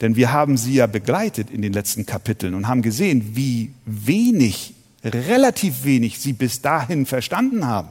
Denn 0.00 0.16
wir 0.16 0.32
haben 0.32 0.56
sie 0.56 0.74
ja 0.74 0.88
begleitet 0.88 1.48
in 1.48 1.62
den 1.62 1.72
letzten 1.72 2.04
Kapiteln 2.04 2.54
und 2.54 2.66
haben 2.66 2.82
gesehen, 2.82 3.36
wie 3.36 3.72
wenig, 3.84 4.74
relativ 5.04 5.84
wenig 5.84 6.18
sie 6.18 6.32
bis 6.32 6.60
dahin 6.60 7.06
verstanden 7.06 7.68
haben. 7.68 7.90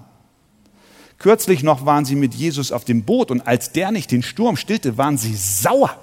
Kürzlich 1.20 1.64
noch 1.64 1.86
waren 1.86 2.04
sie 2.04 2.18
mit 2.18 2.34
Jesus 2.34 2.74
auf 2.74 2.84
dem 2.84 3.04
Boot 3.04 3.32
und 3.32 3.48
als 3.48 3.72
der 3.72 3.92
nicht 3.92 4.12
den 4.12 4.24
Sturm 4.24 4.58
stillte, 4.58 4.98
waren 4.98 5.18
sie 5.18 5.38
sauer. 5.38 5.98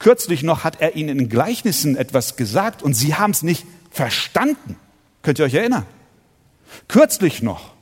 Kürzlich 0.00 0.42
noch 0.42 0.64
hat 0.64 0.80
er 0.80 0.96
ihnen 0.96 1.20
in 1.20 1.28
Gleichnissen 1.28 1.96
etwas 1.96 2.36
gesagt 2.36 2.82
und 2.82 2.94
sie 2.94 3.14
haben 3.14 3.30
es 3.30 3.42
nicht 3.42 3.64
verstanden. 3.90 4.76
Könnt 5.22 5.38
ihr 5.38 5.44
euch 5.44 5.54
erinnern? 5.54 5.86
Kürzlich 6.88 7.42
noch, 7.42 7.74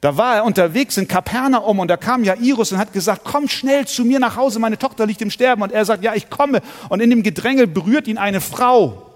da 0.00 0.16
war 0.16 0.36
er 0.36 0.44
unterwegs 0.44 0.96
in 0.96 1.08
Kapernaum 1.08 1.80
und 1.80 1.88
da 1.88 1.96
kam 1.96 2.22
Jairus 2.22 2.70
und 2.70 2.78
hat 2.78 2.92
gesagt, 2.92 3.22
komm 3.24 3.48
schnell 3.48 3.86
zu 3.86 4.04
mir 4.04 4.20
nach 4.20 4.36
Hause, 4.36 4.60
meine 4.60 4.78
Tochter 4.78 5.06
liegt 5.06 5.20
im 5.22 5.30
Sterben. 5.30 5.62
Und 5.62 5.72
er 5.72 5.84
sagt, 5.84 6.04
ja, 6.04 6.14
ich 6.14 6.30
komme. 6.30 6.60
Und 6.88 7.00
in 7.00 7.10
dem 7.10 7.24
Gedrängel 7.24 7.66
berührt 7.66 8.06
ihn 8.06 8.16
eine 8.16 8.40
Frau. 8.40 9.07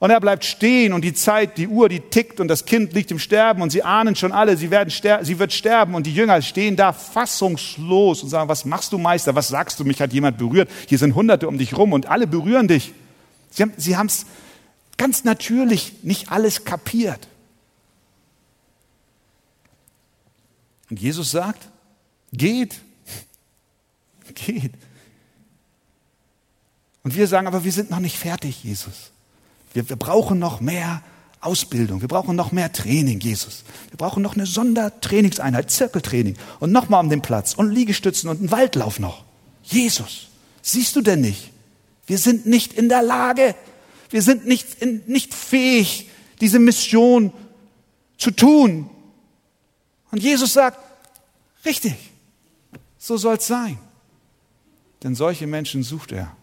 Und 0.00 0.08
er 0.08 0.18
bleibt 0.18 0.46
stehen 0.46 0.94
und 0.94 1.02
die 1.02 1.12
Zeit, 1.12 1.58
die 1.58 1.68
Uhr, 1.68 1.90
die 1.90 2.00
tickt 2.00 2.40
und 2.40 2.48
das 2.48 2.64
Kind 2.64 2.94
liegt 2.94 3.10
im 3.10 3.18
Sterben 3.18 3.60
und 3.60 3.68
sie 3.68 3.82
ahnen 3.82 4.16
schon 4.16 4.32
alle, 4.32 4.56
sie, 4.56 4.70
werden 4.70 4.88
ster 4.88 5.22
sie 5.26 5.38
wird 5.38 5.52
sterben 5.52 5.94
und 5.94 6.06
die 6.06 6.14
Jünger 6.14 6.40
stehen 6.40 6.74
da 6.74 6.94
fassungslos 6.94 8.22
und 8.22 8.30
sagen, 8.30 8.48
was 8.48 8.64
machst 8.64 8.94
du 8.94 8.98
Meister, 8.98 9.34
was 9.34 9.48
sagst 9.48 9.78
du, 9.78 9.84
mich 9.84 10.00
hat 10.00 10.14
jemand 10.14 10.38
berührt, 10.38 10.70
hier 10.88 10.96
sind 10.96 11.14
Hunderte 11.14 11.46
um 11.46 11.58
dich 11.58 11.76
rum 11.76 11.92
und 11.92 12.06
alle 12.06 12.26
berühren 12.26 12.66
dich. 12.66 12.94
Sie 13.50 13.94
haben 13.94 14.06
es 14.06 14.24
ganz 14.96 15.24
natürlich 15.24 16.02
nicht 16.02 16.32
alles 16.32 16.64
kapiert. 16.64 17.28
Und 20.88 20.98
Jesus 20.98 21.30
sagt, 21.30 21.68
geht, 22.32 22.80
geht. 24.34 24.72
Und 27.02 27.14
wir 27.14 27.26
sagen, 27.26 27.46
aber 27.46 27.64
wir 27.64 27.72
sind 27.72 27.90
noch 27.90 28.00
nicht 28.00 28.16
fertig, 28.16 28.64
Jesus. 28.64 29.12
Wir, 29.72 29.88
wir 29.88 29.96
brauchen 29.96 30.38
noch 30.38 30.60
mehr 30.60 31.02
Ausbildung, 31.40 32.00
wir 32.00 32.08
brauchen 32.08 32.36
noch 32.36 32.52
mehr 32.52 32.72
Training, 32.72 33.20
Jesus. 33.20 33.64
Wir 33.88 33.96
brauchen 33.96 34.22
noch 34.22 34.34
eine 34.34 34.46
Sondertrainingseinheit, 34.46 35.70
Zirkeltraining 35.70 36.36
und 36.58 36.70
nochmal 36.70 37.02
um 37.02 37.08
den 37.08 37.22
Platz 37.22 37.54
und 37.54 37.70
Liegestützen 37.70 38.28
und 38.28 38.38
einen 38.38 38.50
Waldlauf 38.50 38.98
noch. 38.98 39.24
Jesus, 39.62 40.28
siehst 40.60 40.96
du 40.96 41.00
denn 41.00 41.22
nicht? 41.22 41.50
Wir 42.06 42.18
sind 42.18 42.46
nicht 42.46 42.72
in 42.72 42.88
der 42.88 43.02
Lage, 43.02 43.54
wir 44.10 44.22
sind 44.22 44.46
nicht, 44.46 44.82
in, 44.82 45.02
nicht 45.06 45.32
fähig, 45.32 46.10
diese 46.40 46.58
Mission 46.58 47.32
zu 48.18 48.30
tun. 48.32 48.90
Und 50.10 50.22
Jesus 50.22 50.52
sagt, 50.52 50.78
richtig, 51.64 51.94
so 52.98 53.16
soll 53.16 53.36
es 53.36 53.46
sein. 53.46 53.78
Denn 55.02 55.14
solche 55.14 55.46
Menschen 55.46 55.82
sucht 55.82 56.12
er. 56.12 56.36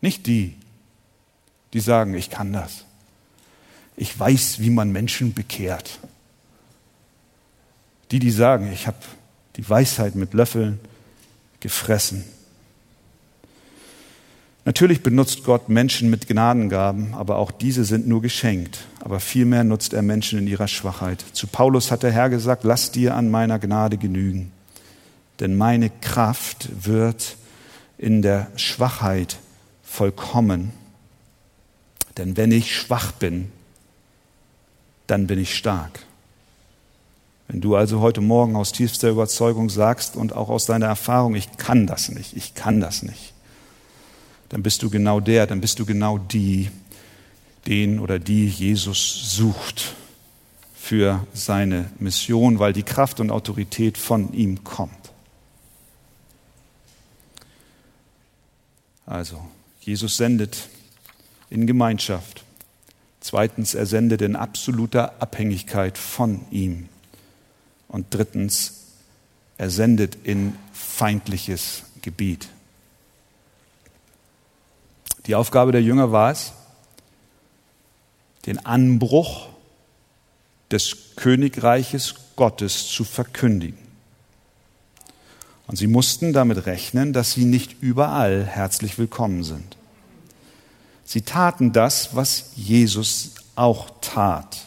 Nicht 0.00 0.26
die, 0.26 0.56
die 1.72 1.80
sagen, 1.80 2.14
ich 2.14 2.30
kann 2.30 2.52
das. 2.52 2.84
Ich 3.96 4.18
weiß, 4.18 4.60
wie 4.60 4.70
man 4.70 4.90
Menschen 4.90 5.34
bekehrt. 5.34 5.98
Die, 8.10 8.18
die 8.18 8.30
sagen, 8.30 8.70
ich 8.72 8.86
habe 8.86 8.98
die 9.56 9.68
Weisheit 9.68 10.14
mit 10.14 10.34
Löffeln 10.34 10.80
gefressen. 11.60 12.24
Natürlich 14.64 15.02
benutzt 15.02 15.44
Gott 15.44 15.70
Menschen 15.70 16.10
mit 16.10 16.28
Gnadengaben, 16.28 17.14
aber 17.14 17.36
auch 17.36 17.50
diese 17.50 17.84
sind 17.84 18.06
nur 18.06 18.20
geschenkt. 18.20 18.80
Aber 19.00 19.18
vielmehr 19.18 19.64
nutzt 19.64 19.94
er 19.94 20.02
Menschen 20.02 20.38
in 20.38 20.46
ihrer 20.46 20.68
Schwachheit. 20.68 21.24
Zu 21.32 21.46
Paulus 21.46 21.90
hat 21.90 22.02
der 22.02 22.12
Herr 22.12 22.28
gesagt, 22.28 22.64
lass 22.64 22.92
dir 22.92 23.14
an 23.14 23.30
meiner 23.30 23.58
Gnade 23.58 23.96
genügen. 23.96 24.52
Denn 25.40 25.56
meine 25.56 25.88
Kraft 25.88 26.68
wird 26.84 27.36
in 27.96 28.20
der 28.20 28.48
Schwachheit 28.56 29.38
vollkommen. 29.82 30.72
Denn 32.18 32.36
wenn 32.36 32.52
ich 32.52 32.76
schwach 32.76 33.12
bin, 33.12 33.50
dann 35.06 35.26
bin 35.26 35.38
ich 35.38 35.56
stark. 35.56 36.00
Wenn 37.46 37.62
du 37.62 37.76
also 37.76 38.00
heute 38.00 38.20
Morgen 38.20 38.56
aus 38.56 38.72
tiefster 38.72 39.08
Überzeugung 39.08 39.70
sagst 39.70 40.16
und 40.16 40.34
auch 40.34 40.50
aus 40.50 40.66
deiner 40.66 40.86
Erfahrung, 40.86 41.34
ich 41.34 41.56
kann 41.56 41.86
das 41.86 42.10
nicht, 42.10 42.36
ich 42.36 42.54
kann 42.54 42.80
das 42.80 43.02
nicht, 43.02 43.32
dann 44.50 44.62
bist 44.62 44.82
du 44.82 44.90
genau 44.90 45.20
der, 45.20 45.46
dann 45.46 45.60
bist 45.60 45.78
du 45.78 45.86
genau 45.86 46.18
die, 46.18 46.70
den 47.66 48.00
oder 48.00 48.18
die 48.18 48.46
Jesus 48.46 49.34
sucht 49.36 49.94
für 50.74 51.26
seine 51.32 51.90
Mission, 51.98 52.58
weil 52.58 52.72
die 52.72 52.82
Kraft 52.82 53.20
und 53.20 53.30
Autorität 53.30 53.96
von 53.96 54.32
ihm 54.34 54.64
kommt. 54.64 54.92
Also, 59.06 59.40
Jesus 59.80 60.18
sendet 60.18 60.68
in 61.50 61.66
Gemeinschaft. 61.66 62.44
Zweitens, 63.20 63.74
er 63.74 63.86
sendet 63.86 64.22
in 64.22 64.36
absoluter 64.36 65.20
Abhängigkeit 65.20 65.98
von 65.98 66.40
ihm. 66.50 66.88
Und 67.88 68.06
drittens, 68.10 68.84
er 69.56 69.70
sendet 69.70 70.16
in 70.24 70.54
feindliches 70.72 71.82
Gebiet. 72.02 72.48
Die 75.26 75.34
Aufgabe 75.34 75.72
der 75.72 75.82
Jünger 75.82 76.12
war 76.12 76.30
es, 76.30 76.52
den 78.46 78.64
Anbruch 78.64 79.48
des 80.70 81.16
Königreiches 81.16 82.14
Gottes 82.36 82.88
zu 82.88 83.04
verkündigen. 83.04 83.78
Und 85.66 85.76
sie 85.76 85.86
mussten 85.86 86.32
damit 86.32 86.66
rechnen, 86.66 87.12
dass 87.12 87.32
sie 87.32 87.44
nicht 87.44 87.82
überall 87.82 88.44
herzlich 88.44 88.96
willkommen 88.98 89.44
sind. 89.44 89.77
Sie 91.10 91.22
taten 91.22 91.72
das, 91.72 92.14
was 92.16 92.50
Jesus 92.54 93.36
auch 93.54 93.88
tat. 94.02 94.58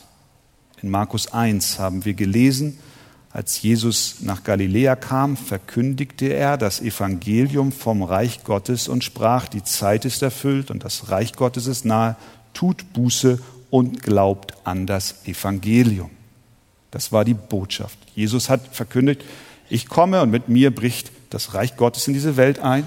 In 0.81 0.89
Markus 0.89 1.31
1 1.31 1.77
haben 1.77 2.03
wir 2.03 2.15
gelesen, 2.15 2.79
als 3.29 3.61
Jesus 3.61 4.21
nach 4.21 4.43
Galiläa 4.43 4.95
kam, 4.95 5.37
verkündigte 5.37 6.33
er 6.33 6.57
das 6.57 6.81
Evangelium 6.81 7.71
vom 7.71 8.01
Reich 8.01 8.43
Gottes 8.43 8.87
und 8.87 9.03
sprach, 9.03 9.49
die 9.49 9.63
Zeit 9.63 10.03
ist 10.03 10.23
erfüllt 10.23 10.71
und 10.71 10.83
das 10.83 11.11
Reich 11.11 11.33
Gottes 11.33 11.67
ist 11.67 11.85
nahe, 11.85 12.15
tut 12.55 12.91
Buße 12.93 13.37
und 13.69 14.01
glaubt 14.01 14.55
an 14.63 14.87
das 14.87 15.27
Evangelium. 15.27 16.09
Das 16.89 17.11
war 17.11 17.23
die 17.23 17.35
Botschaft. 17.35 17.99
Jesus 18.15 18.49
hat 18.49 18.61
verkündigt, 18.71 19.23
ich 19.69 19.87
komme 19.87 20.23
und 20.23 20.31
mit 20.31 20.49
mir 20.49 20.73
bricht 20.73 21.11
das 21.29 21.53
Reich 21.53 21.77
Gottes 21.77 22.07
in 22.07 22.15
diese 22.15 22.35
Welt 22.35 22.57
ein. 22.57 22.83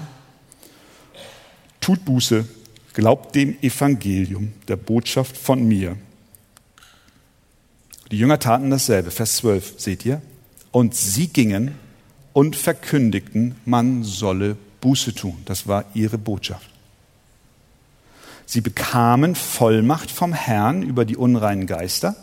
Tut 1.79 2.03
Buße, 2.03 2.45
glaubt 2.95 3.35
dem 3.35 3.61
Evangelium, 3.61 4.53
der 4.69 4.77
Botschaft 4.77 5.37
von 5.37 5.67
mir. 5.67 5.97
Die 8.09 8.17
Jünger 8.17 8.39
taten 8.39 8.71
dasselbe. 8.71 9.11
Vers 9.11 9.35
12, 9.37 9.73
seht 9.77 10.05
ihr? 10.05 10.21
Und 10.71 10.95
sie 10.95 11.27
gingen 11.27 11.75
und 12.31 12.55
verkündigten, 12.55 13.55
man 13.65 14.03
solle 14.03 14.55
Buße 14.79 15.13
tun. 15.13 15.37
Das 15.45 15.67
war 15.67 15.83
ihre 15.93 16.17
Botschaft. 16.17 16.69
Sie 18.45 18.61
bekamen 18.61 19.35
Vollmacht 19.35 20.09
vom 20.09 20.31
Herrn 20.31 20.81
über 20.81 21.03
die 21.03 21.17
unreinen 21.17 21.67
Geister. 21.67 22.15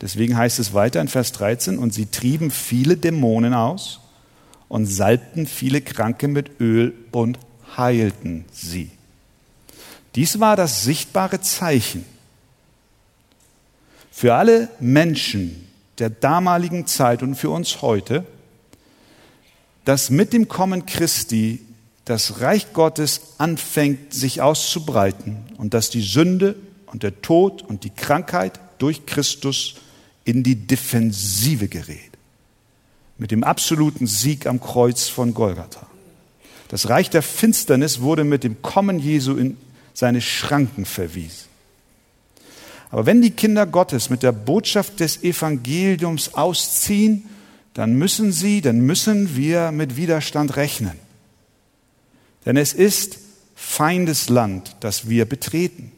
Deswegen 0.00 0.36
heißt 0.36 0.58
es 0.58 0.74
weiter 0.74 1.00
in 1.00 1.08
Vers 1.08 1.30
13, 1.32 1.78
und 1.78 1.94
sie 1.94 2.06
trieben 2.06 2.50
viele 2.50 2.96
Dämonen 2.96 3.54
aus 3.54 4.00
und 4.68 4.86
salbten 4.86 5.46
viele 5.46 5.80
Kranke 5.80 6.26
mit 6.26 6.60
Öl 6.60 6.92
und 7.12 7.38
heilten 7.76 8.46
sie. 8.50 8.90
Dies 10.14 10.40
war 10.40 10.56
das 10.56 10.84
sichtbare 10.84 11.40
Zeichen 11.40 12.04
für 14.10 14.34
alle 14.34 14.68
Menschen, 14.78 15.66
der 15.98 16.10
damaligen 16.10 16.86
Zeit 16.86 17.22
und 17.22 17.34
für 17.34 17.50
uns 17.50 17.80
heute, 17.80 18.24
dass 19.84 20.10
mit 20.10 20.32
dem 20.32 20.48
Kommen 20.48 20.86
Christi 20.86 21.60
das 22.04 22.40
Reich 22.40 22.72
Gottes 22.72 23.20
anfängt 23.38 24.12
sich 24.12 24.40
auszubreiten 24.40 25.38
und 25.56 25.72
dass 25.74 25.90
die 25.90 26.02
Sünde 26.02 26.56
und 26.86 27.02
der 27.02 27.22
Tod 27.22 27.62
und 27.62 27.84
die 27.84 27.90
Krankheit 27.90 28.60
durch 28.78 29.06
Christus 29.06 29.76
in 30.24 30.42
die 30.42 30.56
Defensive 30.56 31.68
gerät. 31.68 32.10
Mit 33.18 33.30
dem 33.30 33.44
absoluten 33.44 34.06
Sieg 34.06 34.46
am 34.46 34.60
Kreuz 34.60 35.08
von 35.08 35.32
Golgatha. 35.32 35.86
Das 36.68 36.88
Reich 36.88 37.08
der 37.10 37.22
Finsternis 37.22 38.00
wurde 38.00 38.24
mit 38.24 38.44
dem 38.44 38.62
Kommen 38.62 38.98
Jesu 38.98 39.36
in 39.36 39.56
seine 39.94 40.20
Schranken 40.20 40.84
verwiesen. 40.84 41.46
Aber 42.90 43.06
wenn 43.06 43.22
die 43.22 43.30
Kinder 43.30 43.66
Gottes 43.66 44.10
mit 44.10 44.22
der 44.22 44.32
Botschaft 44.32 45.00
des 45.00 45.22
Evangeliums 45.22 46.34
ausziehen, 46.34 47.24
dann 47.74 47.94
müssen 47.94 48.32
sie, 48.32 48.60
dann 48.60 48.80
müssen 48.80 49.34
wir 49.34 49.72
mit 49.72 49.96
Widerstand 49.96 50.56
rechnen. 50.56 50.98
Denn 52.44 52.56
es 52.56 52.74
ist 52.74 53.18
Feindesland, 53.54 54.76
das 54.80 55.08
wir 55.08 55.24
betreten. 55.24 55.92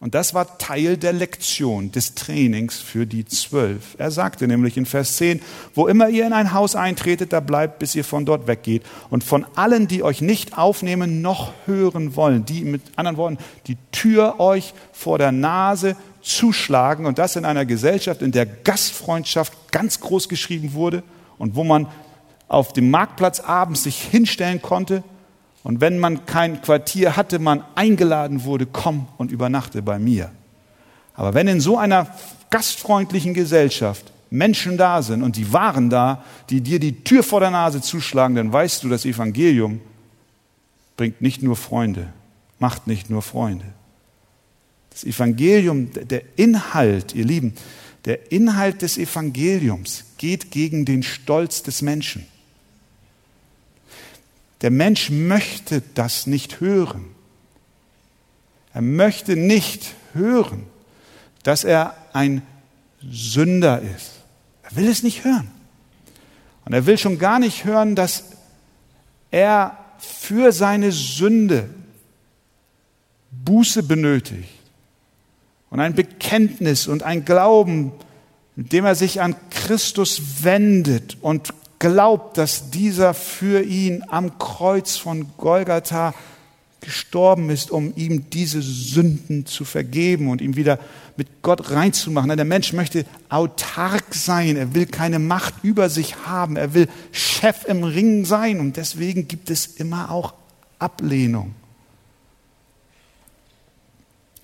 Und 0.00 0.14
das 0.14 0.32
war 0.32 0.58
Teil 0.58 0.96
der 0.96 1.12
Lektion, 1.12 1.90
des 1.90 2.14
Trainings 2.14 2.78
für 2.78 3.04
die 3.04 3.24
Zwölf. 3.24 3.96
Er 3.98 4.12
sagte 4.12 4.46
nämlich 4.46 4.76
in 4.76 4.86
Vers 4.86 5.16
10, 5.16 5.40
wo 5.74 5.88
immer 5.88 6.08
ihr 6.08 6.24
in 6.24 6.32
ein 6.32 6.52
Haus 6.52 6.76
eintretet, 6.76 7.32
da 7.32 7.40
bleibt, 7.40 7.80
bis 7.80 7.96
ihr 7.96 8.04
von 8.04 8.24
dort 8.24 8.46
weggeht. 8.46 8.84
Und 9.10 9.24
von 9.24 9.44
allen, 9.56 9.88
die 9.88 10.04
euch 10.04 10.20
nicht 10.20 10.56
aufnehmen, 10.56 11.20
noch 11.20 11.52
hören 11.66 12.14
wollen, 12.14 12.44
die 12.44 12.62
mit 12.62 12.82
anderen 12.94 13.16
Worten 13.16 13.38
die 13.66 13.76
Tür 13.90 14.38
euch 14.38 14.72
vor 14.92 15.18
der 15.18 15.32
Nase 15.32 15.96
zuschlagen. 16.22 17.04
Und 17.04 17.18
das 17.18 17.34
in 17.34 17.44
einer 17.44 17.66
Gesellschaft, 17.66 18.22
in 18.22 18.30
der 18.30 18.46
Gastfreundschaft 18.46 19.52
ganz 19.72 19.98
groß 19.98 20.28
geschrieben 20.28 20.74
wurde 20.74 21.02
und 21.38 21.56
wo 21.56 21.64
man 21.64 21.88
auf 22.46 22.72
dem 22.72 22.88
Marktplatz 22.90 23.40
abends 23.40 23.82
sich 23.82 24.00
hinstellen 24.00 24.62
konnte 24.62 25.02
und 25.68 25.82
wenn 25.82 25.98
man 25.98 26.24
kein 26.24 26.62
Quartier 26.62 27.14
hatte, 27.14 27.38
man 27.38 27.62
eingeladen 27.74 28.44
wurde, 28.44 28.64
komm 28.64 29.06
und 29.18 29.30
übernachte 29.30 29.82
bei 29.82 29.98
mir. 29.98 30.30
Aber 31.12 31.34
wenn 31.34 31.46
in 31.46 31.60
so 31.60 31.76
einer 31.76 32.06
gastfreundlichen 32.48 33.34
Gesellschaft 33.34 34.10
Menschen 34.30 34.78
da 34.78 35.02
sind 35.02 35.22
und 35.22 35.36
die 35.36 35.52
waren 35.52 35.90
da, 35.90 36.24
die 36.48 36.62
dir 36.62 36.80
die 36.80 37.04
Tür 37.04 37.22
vor 37.22 37.40
der 37.40 37.50
Nase 37.50 37.82
zuschlagen, 37.82 38.34
dann 38.34 38.50
weißt 38.50 38.82
du, 38.82 38.88
das 38.88 39.04
Evangelium 39.04 39.82
bringt 40.96 41.20
nicht 41.20 41.42
nur 41.42 41.54
Freunde, 41.54 42.14
macht 42.58 42.86
nicht 42.86 43.10
nur 43.10 43.20
Freunde. 43.20 43.66
Das 44.88 45.04
Evangelium, 45.04 45.90
der 45.92 46.22
Inhalt, 46.36 47.14
ihr 47.14 47.26
Lieben, 47.26 47.52
der 48.06 48.32
Inhalt 48.32 48.80
des 48.80 48.96
Evangeliums 48.96 50.04
geht 50.16 50.50
gegen 50.50 50.86
den 50.86 51.02
Stolz 51.02 51.62
des 51.62 51.82
Menschen. 51.82 52.26
Der 54.60 54.70
Mensch 54.70 55.10
möchte 55.10 55.82
das 55.94 56.26
nicht 56.26 56.60
hören. 56.60 57.06
Er 58.72 58.82
möchte 58.82 59.36
nicht 59.36 59.94
hören, 60.14 60.64
dass 61.42 61.64
er 61.64 61.96
ein 62.12 62.42
Sünder 63.00 63.80
ist. 63.80 64.12
Er 64.62 64.76
will 64.76 64.88
es 64.88 65.02
nicht 65.02 65.24
hören. 65.24 65.50
Und 66.64 66.72
er 66.72 66.86
will 66.86 66.98
schon 66.98 67.18
gar 67.18 67.38
nicht 67.38 67.64
hören, 67.64 67.94
dass 67.94 68.24
er 69.30 69.78
für 69.98 70.52
seine 70.52 70.92
Sünde 70.92 71.68
Buße 73.30 73.82
benötigt 73.82 74.48
und 75.70 75.80
ein 75.80 75.94
Bekenntnis 75.94 76.86
und 76.86 77.02
ein 77.02 77.24
Glauben, 77.24 77.92
mit 78.56 78.72
dem 78.72 78.84
er 78.84 78.94
sich 78.94 79.20
an 79.20 79.36
Christus 79.50 80.42
wendet 80.42 81.16
und 81.20 81.52
glaubt, 81.78 82.38
dass 82.38 82.70
dieser 82.70 83.14
für 83.14 83.62
ihn 83.62 84.04
am 84.08 84.38
Kreuz 84.38 84.96
von 84.96 85.26
Golgatha 85.36 86.14
gestorben 86.80 87.50
ist, 87.50 87.70
um 87.70 87.92
ihm 87.96 88.30
diese 88.30 88.62
Sünden 88.62 89.46
zu 89.46 89.64
vergeben 89.64 90.28
und 90.28 90.40
ihm 90.40 90.56
wieder 90.56 90.78
mit 91.16 91.42
Gott 91.42 91.70
reinzumachen. 91.70 92.34
Der 92.36 92.44
Mensch 92.44 92.72
möchte 92.72 93.04
autark 93.28 94.14
sein, 94.14 94.56
er 94.56 94.74
will 94.74 94.86
keine 94.86 95.18
Macht 95.18 95.54
über 95.62 95.90
sich 95.90 96.26
haben, 96.26 96.56
er 96.56 96.74
will 96.74 96.88
Chef 97.10 97.64
im 97.64 97.82
Ring 97.82 98.24
sein 98.24 98.60
und 98.60 98.76
deswegen 98.76 99.26
gibt 99.26 99.50
es 99.50 99.66
immer 99.66 100.10
auch 100.10 100.34
Ablehnung. 100.78 101.54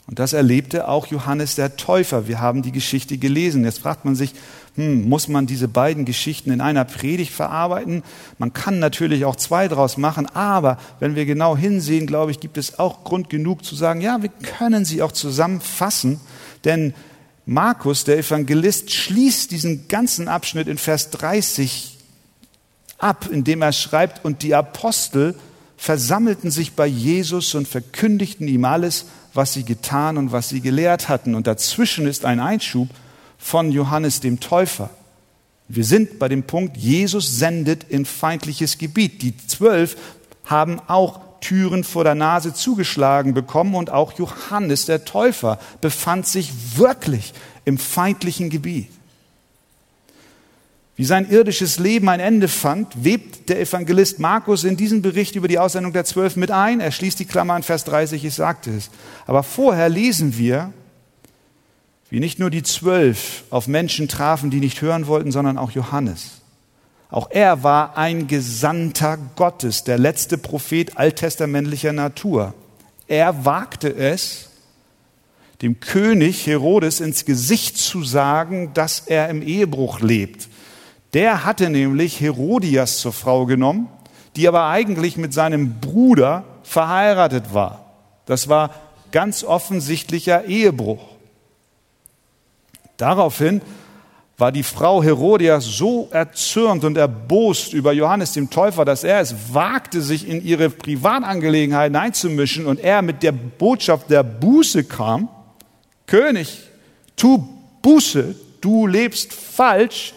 Und 0.07 0.19
das 0.19 0.33
erlebte 0.33 0.89
auch 0.89 1.07
Johannes 1.07 1.55
der 1.55 1.77
Täufer. 1.77 2.29
Wir 2.29 2.41
haben 2.41 2.63
die 2.63 2.73
Geschichte 2.73 3.17
gelesen. 3.17 3.65
Jetzt 3.65 3.79
fragt 3.79 4.05
man 4.05 4.15
sich, 4.15 4.35
hm, 4.77 5.09
muss 5.09 5.29
man 5.29 5.47
diese 5.47 5.69
beiden 5.69 6.05
Geschichten 6.05 6.51
in 6.51 6.61
einer 6.61 6.85
Predigt 6.85 7.33
verarbeiten? 7.33 8.03
Man 8.39 8.53
kann 8.53 8.81
natürlich 8.81 9.25
auch 9.25 9.37
zwei 9.37 9.69
draus 9.69 9.97
machen, 9.97 10.27
aber 10.27 10.79
wenn 10.99 11.15
wir 11.15 11.27
genau 11.27 11.57
hinsehen, 11.57 12.07
glaube 12.07 12.33
ich, 12.33 12.41
gibt 12.41 12.59
es 12.59 12.79
auch 12.79 13.05
Grund 13.05 13.31
genug 13.31 13.65
zu 13.65 13.77
sagen, 13.77 14.01
ja, 14.01 14.23
wir 14.23 14.31
können 14.31 14.85
sie 14.85 15.03
auch 15.03 15.13
zusammenfassen, 15.13 16.21
denn 16.65 16.93
Markus, 17.47 18.05
der 18.05 18.19
Evangelist, 18.19 18.91
schließt 18.93 19.51
diesen 19.51 19.87
ganzen 19.87 20.29
Abschnitt 20.29 20.67
in 20.67 20.79
Vers 20.79 21.11
30 21.11 21.99
ab, 22.99 23.29
indem 23.31 23.63
er 23.63 23.73
schreibt, 23.73 24.25
und 24.25 24.43
die 24.43 24.55
Apostel 24.55 25.35
versammelten 25.77 26.51
sich 26.51 26.73
bei 26.73 26.87
Jesus 26.87 27.55
und 27.55 27.69
verkündigten 27.69 28.49
ihm 28.49 28.65
alles, 28.65 29.07
was 29.35 29.53
sie 29.53 29.65
getan 29.65 30.17
und 30.17 30.33
was 30.33 30.49
sie 30.49 30.63
gelehrt 30.63 31.09
hatten. 31.09 31.35
Und 31.35 31.47
dazwischen 31.47 32.07
ist 32.07 32.25
ein 32.25 32.41
Einschub 32.41 32.89
von 33.45 33.71
Johannes 33.71 34.21
dem 34.21 34.41
Täufer. 34.41 34.89
Wir 35.69 35.85
sind 35.85 36.19
bei 36.19 36.29
dem 36.29 36.45
Punkt, 36.45 36.79
Jesus 36.79 37.39
sendet 37.39 37.85
in 37.85 38.07
feindliches 38.07 38.79
Gebiet. 38.79 39.21
Die 39.21 39.37
zwölf 39.37 39.99
haben 40.47 40.81
auch 40.89 41.21
Türen 41.41 41.85
vor 41.85 42.05
der 42.05 42.15
Nase 42.15 42.55
zugeschlagen 42.55 43.35
bekommen 43.35 43.75
und 43.75 43.91
auch 43.91 44.15
Johannes 44.15 44.87
der 44.87 45.05
Täufer 45.05 45.61
befand 45.83 46.27
sich 46.27 46.79
wirklich 46.79 47.35
im 47.67 47.77
feindlichen 47.77 48.49
Gebiet. 48.49 48.89
Wie 50.97 51.05
sein 51.05 51.29
irdisches 51.29 51.79
Leben 51.79 52.09
ein 52.09 52.21
Ende 52.21 52.49
fand, 52.49 53.05
webt 53.05 53.51
der 53.51 53.61
Evangelist 53.61 54.21
Markus 54.21 54.65
in 54.65 54.79
diesen 54.79 55.03
Bericht 55.03 55.37
über 55.37 55.49
die 55.49 55.59
Aussendung 55.59 55.93
der 55.93 56.07
Zwölf 56.07 56.37
mit 56.37 56.51
ein. 56.51 56.81
Er 56.81 56.93
schließt 56.93 57.19
die 57.19 57.27
Klammer 57.27 57.55
an 57.55 57.63
Vers 57.63 57.85
30, 57.85 58.25
ich 58.25 58.35
sagte 58.35 58.71
es. 58.71 58.91
Aber 59.27 59.43
vorher 59.43 59.91
lesen 59.91 60.39
wir, 60.39 60.73
wie 62.15 62.21
nicht 62.21 62.39
nur 62.39 62.49
die 62.49 62.63
Zwölf 62.63 63.43
auf 63.51 63.67
Menschen 63.67 64.07
trafen, 64.07 64.49
die 64.49 64.61
nicht 64.61 64.81
hören 64.81 65.09
wollten, 65.09 65.33
sondern 65.33 65.59
auch 65.59 65.73
Johannes. 65.73 66.43
Auch 67.11 67.29
er 67.33 67.65
war 67.65 67.99
ein 67.99 68.29
Gesandter 68.29 69.19
Gottes, 69.35 69.83
der 69.83 69.99
letzte 69.99 70.39
Prophet 70.39 70.97
alttestamentlicher 70.97 71.93
Natur. 71.93 72.55
Er 73.09 73.45
wagte 73.45 73.93
es, 73.93 74.51
dem 75.61 75.81
König 75.81 76.47
Herodes 76.47 77.01
ins 77.01 77.25
Gesicht 77.25 77.79
zu 77.79 78.05
sagen, 78.05 78.73
dass 78.75 79.01
er 79.01 79.29
im 79.29 79.43
Ehebruch 79.43 79.99
lebt. 79.99 80.47
Der 81.15 81.45
hatte 81.45 81.69
nämlich 81.69 82.21
Herodias 82.21 82.99
zur 82.99 83.13
Frau 83.13 83.45
genommen, 83.45 83.89
die 84.37 84.47
aber 84.47 84.69
eigentlich 84.69 85.17
mit 85.17 85.35
seinem 85.35 85.81
Bruder 85.81 86.45
verheiratet 86.63 87.55
war. 87.55 87.87
Das 88.27 88.47
war 88.49 88.71
ganz 89.11 89.43
offensichtlicher 89.43 90.45
Ehebruch. 90.45 91.14
Daraufhin 92.97 93.61
war 94.37 94.51
die 94.51 94.63
Frau 94.65 95.03
Herodias 95.03 95.65
so 95.65 96.09
erzürnt 96.11 96.85
und 96.85 96.97
erbost 96.97 97.73
über 97.73 97.93
Johannes 97.93 98.33
dem 98.33 98.51
Täufer, 98.51 98.85
dass 98.85 99.05
er 99.05 99.21
es 99.21 99.55
wagte, 99.55 100.03
sich 100.03 100.29
in 100.29 100.45
ihre 100.45 100.71
Privatangelegenheiten 100.71 101.97
einzumischen 101.97 102.67
und 102.67 102.81
er 102.81 103.03
mit 103.03 103.23
der 103.23 103.33
Botschaft 103.33 104.11
der 104.11 104.25
Buße 104.25 104.85
kam. 104.85 105.29
König, 106.07 106.63
tu 107.17 107.49
Buße, 107.83 108.35
du 108.61 108.87
lebst 108.87 109.33
falsch. 109.33 110.15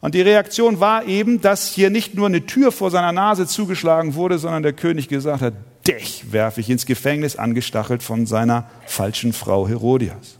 Und 0.00 0.14
die 0.14 0.20
Reaktion 0.20 0.78
war 0.78 1.06
eben, 1.06 1.40
dass 1.40 1.72
hier 1.72 1.90
nicht 1.90 2.14
nur 2.14 2.26
eine 2.26 2.46
Tür 2.46 2.70
vor 2.70 2.92
seiner 2.92 3.10
Nase 3.10 3.48
zugeschlagen 3.48 4.14
wurde, 4.14 4.38
sondern 4.38 4.62
der 4.62 4.72
König 4.72 5.08
gesagt 5.08 5.42
hat, 5.42 5.54
dich 5.88 6.30
werfe 6.30 6.60
ich 6.60 6.70
ins 6.70 6.86
Gefängnis, 6.86 7.34
angestachelt 7.34 8.04
von 8.04 8.26
seiner 8.26 8.70
falschen 8.86 9.32
Frau 9.32 9.66
Herodias. 9.66 10.37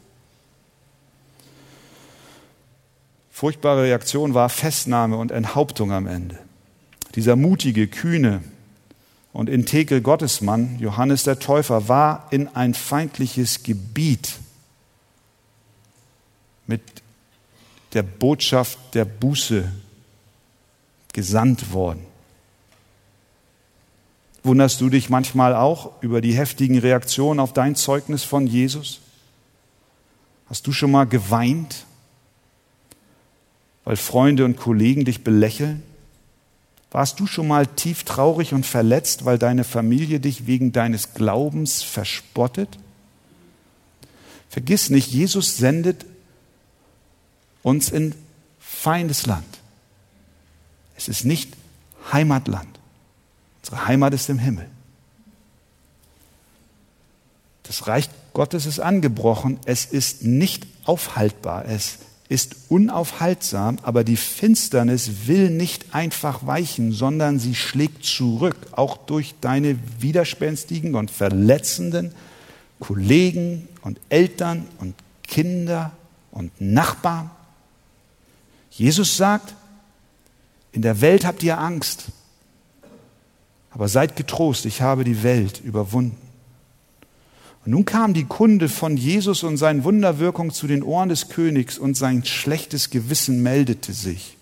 Furchtbare 3.39 3.85
Reaktion 3.85 4.35
war 4.35 4.49
Festnahme 4.49 5.17
und 5.17 5.31
Enthauptung 5.31 5.93
am 5.93 6.09
Ende. 6.09 6.37
Dieser 7.15 7.37
mutige, 7.37 7.87
kühne 7.87 8.43
und 9.33 9.49
integre 9.49 10.03
Gottesmann, 10.03 10.77
Johannes 10.81 11.23
der 11.23 11.39
Täufer, 11.39 11.87
war 11.87 12.27
in 12.33 12.49
ein 12.49 12.75
feindliches 12.75 13.63
Gebiet 13.63 14.41
mit 16.67 16.83
der 17.93 18.03
Botschaft 18.03 18.77
der 18.95 19.05
Buße 19.05 19.71
gesandt 21.13 21.73
worden. 21.73 22.05
Wunderst 24.43 24.81
du 24.81 24.89
dich 24.89 25.11
manchmal 25.11 25.55
auch 25.55 26.03
über 26.03 26.21
die 26.21 26.35
heftigen 26.35 26.79
Reaktionen 26.79 27.39
auf 27.39 27.53
dein 27.53 27.77
Zeugnis 27.77 28.25
von 28.25 28.49
Jesus? 28.49 29.01
Hast 30.49 30.67
du 30.67 30.73
schon 30.73 30.91
mal 30.91 31.07
geweint 31.07 31.85
weil 33.89 33.97
Freunde 33.97 34.45
und 34.45 34.59
Kollegen 34.59 35.07
dich 35.07 35.25
belächeln? 35.25 35.83
Warst 36.91 37.21
du 37.21 37.27
schon 37.27 37.49
mal 37.49 37.67
tief 37.67 38.05
traurig 38.05 38.53
und 38.53 38.67
verletzt, 38.67 39.25
weil 39.25 39.39
deine 39.39 39.65
Familie 39.65 40.21
dich 40.21 40.47
wegen 40.47 40.73
deines 40.73 41.15
Glaubens 41.15 41.83
verspottet? 41.83 42.79
Vergiss 44.51 44.91
nicht, 44.91 45.11
Jesus 45.11 45.57
sendet 45.57 46.05
uns 47.63 47.89
in 47.89 48.15
Feindesland. 48.61 49.47
Es 50.95 51.09
ist 51.09 51.25
nicht 51.25 51.55
Heimatland. 52.13 52.69
Unsere 53.63 53.87
Heimat 53.87 54.13
ist 54.13 54.29
im 54.29 54.39
Himmel. 54.39 54.69
Das 57.63 57.87
Reich 57.87 58.11
Gottes 58.35 58.67
ist 58.67 58.81
angebrochen. 58.81 59.59
Es 59.65 59.87
ist 59.87 60.25
nicht 60.25 60.67
aufhaltbar. 60.85 61.65
Es 61.65 62.01
ist 62.29 62.57
unaufhaltsam, 62.69 63.79
aber 63.83 64.05
die 64.05 64.17
Finsternis 64.17 65.27
will 65.27 65.51
nicht 65.51 65.95
einfach 65.95 66.47
weichen, 66.47 66.93
sondern 66.93 67.39
sie 67.39 67.55
schlägt 67.55 68.05
zurück, 68.05 68.57
auch 68.73 68.99
durch 68.99 69.35
deine 69.41 69.79
widerspenstigen 69.99 70.95
und 70.95 71.11
verletzenden 71.11 72.13
Kollegen 72.81 73.67
und 73.83 73.99
Eltern 74.11 74.67
und 74.79 74.95
Kinder 75.23 75.93
und 76.31 76.53
Nachbarn. 76.61 77.31
Jesus 78.71 79.17
sagt, 79.17 79.55
in 80.73 80.83
der 80.83 81.01
Welt 81.01 81.25
habt 81.25 81.43
ihr 81.43 81.59
Angst, 81.59 82.05
aber 83.71 83.89
seid 83.89 84.17
getrost, 84.17 84.67
ich 84.67 84.83
habe 84.83 85.03
die 85.03 85.23
Welt 85.23 85.61
überwunden. 85.61 86.28
Und 87.65 87.73
nun 87.73 87.85
kam 87.85 88.15
die 88.15 88.25
Kunde 88.25 88.69
von 88.69 88.97
Jesus 88.97 89.43
und 89.43 89.57
seinen 89.57 89.85
Wunderwirkung 89.85 90.53
zu 90.53 90.67
den 90.67 90.83
Ohren 90.83 91.09
des 91.09 91.29
Königs 91.29 91.79
und 91.79 91.97
sein 91.97 92.25
schlechtes 92.25 92.91
Gewissen 92.91 93.43
meldete 93.43 93.93
sich. 93.93 94.37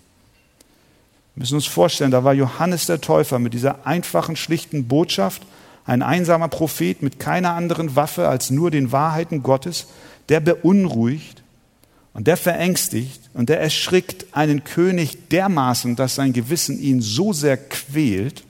Wir 1.34 1.42
müssen 1.42 1.56
uns 1.56 1.66
vorstellen, 1.66 2.10
da 2.10 2.24
war 2.24 2.32
Johannes 2.32 2.86
der 2.86 3.00
Täufer 3.00 3.38
mit 3.38 3.52
dieser 3.52 3.86
einfachen, 3.86 4.36
schlichten 4.36 4.88
Botschaft, 4.88 5.42
ein 5.84 6.02
einsamer 6.02 6.48
Prophet 6.48 7.02
mit 7.02 7.18
keiner 7.18 7.52
anderen 7.52 7.94
Waffe 7.94 8.28
als 8.28 8.50
nur 8.50 8.70
den 8.70 8.90
Wahrheiten 8.90 9.42
Gottes, 9.42 9.86
der 10.28 10.40
beunruhigt 10.40 11.42
und 12.14 12.26
der 12.26 12.36
verängstigt 12.36 13.20
und 13.34 13.48
der 13.48 13.60
erschrickt 13.60 14.26
einen 14.32 14.64
König 14.64 15.28
dermaßen, 15.28 15.94
dass 15.94 16.14
sein 16.14 16.32
Gewissen 16.32 16.80
ihn 16.80 17.02
so 17.02 17.32
sehr 17.32 17.56
quält, 17.56 18.42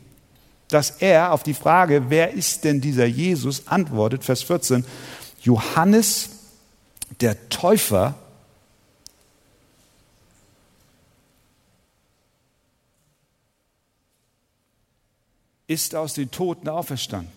dass 0.69 0.91
er 0.91 1.33
auf 1.33 1.43
die 1.43 1.55
Frage, 1.55 2.07
wer 2.09 2.33
ist 2.33 2.65
denn 2.65 2.81
dieser 2.81 3.07
Jesus, 3.07 3.69
antwortet, 3.69 4.25
Vers 4.25 4.43
14, 4.43 4.85
Johannes 5.41 6.31
der 7.21 7.49
Täufer 7.49 8.15
ist 15.67 15.95
aus 15.95 16.15
den 16.15 16.31
Toten 16.31 16.69
auferstanden. 16.69 17.33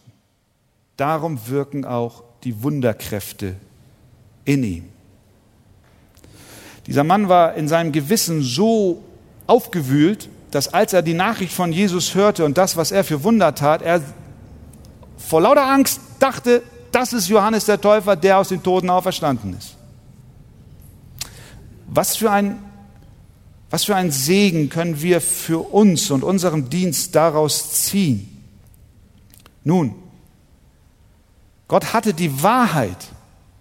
Darum 0.98 1.48
wirken 1.48 1.86
auch 1.86 2.24
die 2.44 2.62
Wunderkräfte 2.63 3.56
in 4.46 4.63
ihm. 4.63 4.89
Dieser 6.88 7.04
Mann 7.04 7.30
war 7.30 7.56
in 7.56 7.68
seinem 7.68 7.92
Gewissen 7.92 8.42
so 8.42 9.04
aufgewühlt, 9.48 10.30
dass 10.52 10.74
als 10.74 10.94
er 10.94 11.02
die 11.02 11.14
Nachricht 11.14 11.54
von 11.54 11.72
Jesus 11.72 12.16
hörte 12.16 12.46
und 12.46 12.58
das, 12.58 12.78
was 12.78 12.92
er 12.92 13.04
für 13.04 13.24
Wunder 13.24 13.54
tat, 13.56 13.82
er 13.82 14.02
vor 15.18 15.42
lauter 15.42 15.68
Angst 15.68 16.00
dachte, 16.20 16.64
das 16.92 17.14
ist 17.14 17.28
Johannes 17.28 17.66
der 17.66 17.80
Täufer, 17.80 18.16
der 18.16 18.40
aus 18.40 18.50
den 18.50 18.64
Toten 18.64 18.90
auferstanden 18.90 19.56
ist. 19.58 19.76
Was 21.88 22.16
für 22.16 22.32
ein, 22.32 22.60
was 23.70 23.84
für 23.84 23.96
ein 23.96 24.12
Segen 24.12 24.70
können 24.70 25.02
wir 25.02 25.22
für 25.22 25.72
uns 25.74 26.10
und 26.10 26.24
unseren 26.24 26.70
Dienst 26.70 27.16
daraus 27.16 27.84
ziehen? 27.84 28.44
Nun, 29.64 29.94
Gott 31.68 31.94
hatte 31.94 32.14
die 32.14 32.42
Wahrheit, 32.42 32.98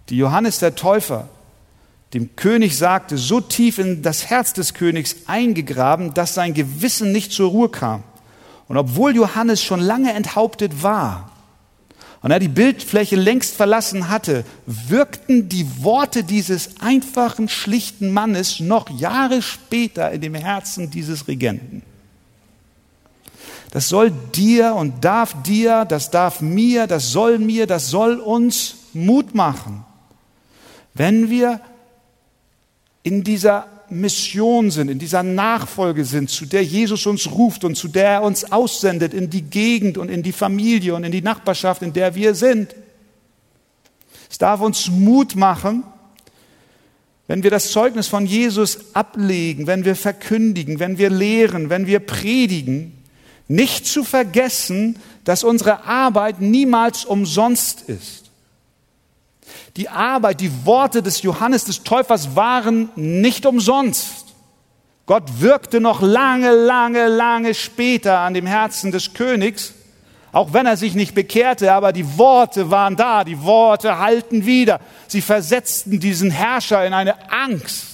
die 0.09 0.17
Johannes 0.17 0.59
der 0.59 0.75
Täufer 0.75 1.27
dem 2.13 2.35
König 2.35 2.77
sagte, 2.77 3.17
so 3.17 3.39
tief 3.39 3.77
in 3.77 4.01
das 4.01 4.29
Herz 4.29 4.53
des 4.53 4.73
Königs 4.73 5.15
eingegraben, 5.27 6.13
dass 6.13 6.33
sein 6.33 6.53
Gewissen 6.53 7.11
nicht 7.11 7.31
zur 7.31 7.49
Ruhe 7.49 7.69
kam. 7.69 8.03
Und 8.67 8.77
obwohl 8.77 9.15
Johannes 9.15 9.63
schon 9.63 9.79
lange 9.79 10.13
enthauptet 10.13 10.83
war 10.83 11.31
und 12.21 12.31
er 12.31 12.39
die 12.39 12.47
Bildfläche 12.47 13.15
längst 13.15 13.55
verlassen 13.55 14.09
hatte, 14.09 14.43
wirkten 14.65 15.49
die 15.49 15.83
Worte 15.83 16.23
dieses 16.23 16.79
einfachen, 16.79 17.47
schlichten 17.47 18.11
Mannes 18.11 18.59
noch 18.59 18.89
Jahre 18.89 19.41
später 19.41 20.11
in 20.11 20.21
dem 20.21 20.35
Herzen 20.35 20.89
dieses 20.89 21.27
Regenten. 21.27 21.83
Das 23.71 23.87
soll 23.87 24.11
dir 24.11 24.73
und 24.73 25.05
darf 25.05 25.43
dir, 25.43 25.85
das 25.85 26.09
darf 26.09 26.41
mir, 26.41 26.87
das 26.87 27.11
soll 27.11 27.37
mir, 27.37 27.67
das 27.67 27.89
soll 27.89 28.15
uns 28.19 28.75
Mut 28.93 29.35
machen, 29.35 29.85
wenn 30.95 31.29
wir 31.29 31.61
in 33.03 33.23
dieser 33.23 33.67
Mission 33.89 34.69
sind, 34.69 34.89
in 34.89 34.99
dieser 34.99 35.23
Nachfolge 35.23 36.05
sind, 36.05 36.29
zu 36.29 36.45
der 36.45 36.63
Jesus 36.63 37.05
uns 37.05 37.31
ruft 37.31 37.63
und 37.63 37.75
zu 37.75 37.87
der 37.87 38.09
er 38.09 38.23
uns 38.23 38.51
aussendet 38.51 39.13
in 39.13 39.29
die 39.29 39.41
Gegend 39.41 39.97
und 39.97 40.09
in 40.09 40.21
die 40.21 40.31
Familie 40.31 40.95
und 40.95 41.03
in 41.03 41.11
die 41.11 41.21
Nachbarschaft, 41.21 41.81
in 41.81 41.93
der 41.93 42.13
wir 42.15 42.35
sind. 42.35 42.75
Es 44.29 44.37
darf 44.37 44.61
uns 44.61 44.89
Mut 44.89 45.35
machen, 45.35 45.83
wenn 47.27 47.41
wir 47.43 47.51
das 47.51 47.71
Zeugnis 47.71 48.07
von 48.07 48.25
Jesus 48.25 48.95
ablegen, 48.95 49.65
wenn 49.67 49.85
wir 49.85 49.95
verkündigen, 49.95 50.79
wenn 50.79 50.97
wir 50.97 51.09
lehren, 51.09 51.69
wenn 51.69 51.87
wir 51.87 51.99
predigen, 51.99 52.99
Nicht 53.49 53.87
zu 53.87 54.03
vergessen, 54.03 54.97
dass 55.23 55.43
unsere 55.43 55.83
Arbeit 55.85 56.39
niemals 56.39 57.03
umsonst 57.03 57.81
ist. 57.89 58.28
Die 59.77 59.89
Arbeit, 59.89 60.41
die 60.41 60.65
Worte 60.65 61.01
des 61.01 61.21
Johannes 61.21 61.65
des 61.65 61.83
Täufers 61.83 62.35
waren 62.35 62.89
nicht 62.95 63.45
umsonst. 63.45 64.25
Gott 65.05 65.23
wirkte 65.39 65.79
noch 65.79 66.01
lange, 66.01 66.51
lange, 66.51 67.07
lange 67.07 67.53
später 67.53 68.19
an 68.19 68.33
dem 68.33 68.45
Herzen 68.45 68.91
des 68.91 69.13
Königs, 69.13 69.73
auch 70.31 70.53
wenn 70.53 70.67
er 70.67 70.77
sich 70.77 70.93
nicht 70.93 71.15
bekehrte, 71.15 71.73
aber 71.73 71.91
die 71.91 72.17
Worte 72.17 72.69
waren 72.69 72.95
da, 72.95 73.23
die 73.23 73.41
Worte 73.41 73.97
halten 73.97 74.45
wieder. 74.45 74.79
Sie 75.07 75.21
versetzten 75.21 75.99
diesen 75.99 76.29
Herrscher 76.29 76.85
in 76.85 76.93
eine 76.93 77.31
Angst 77.31 77.89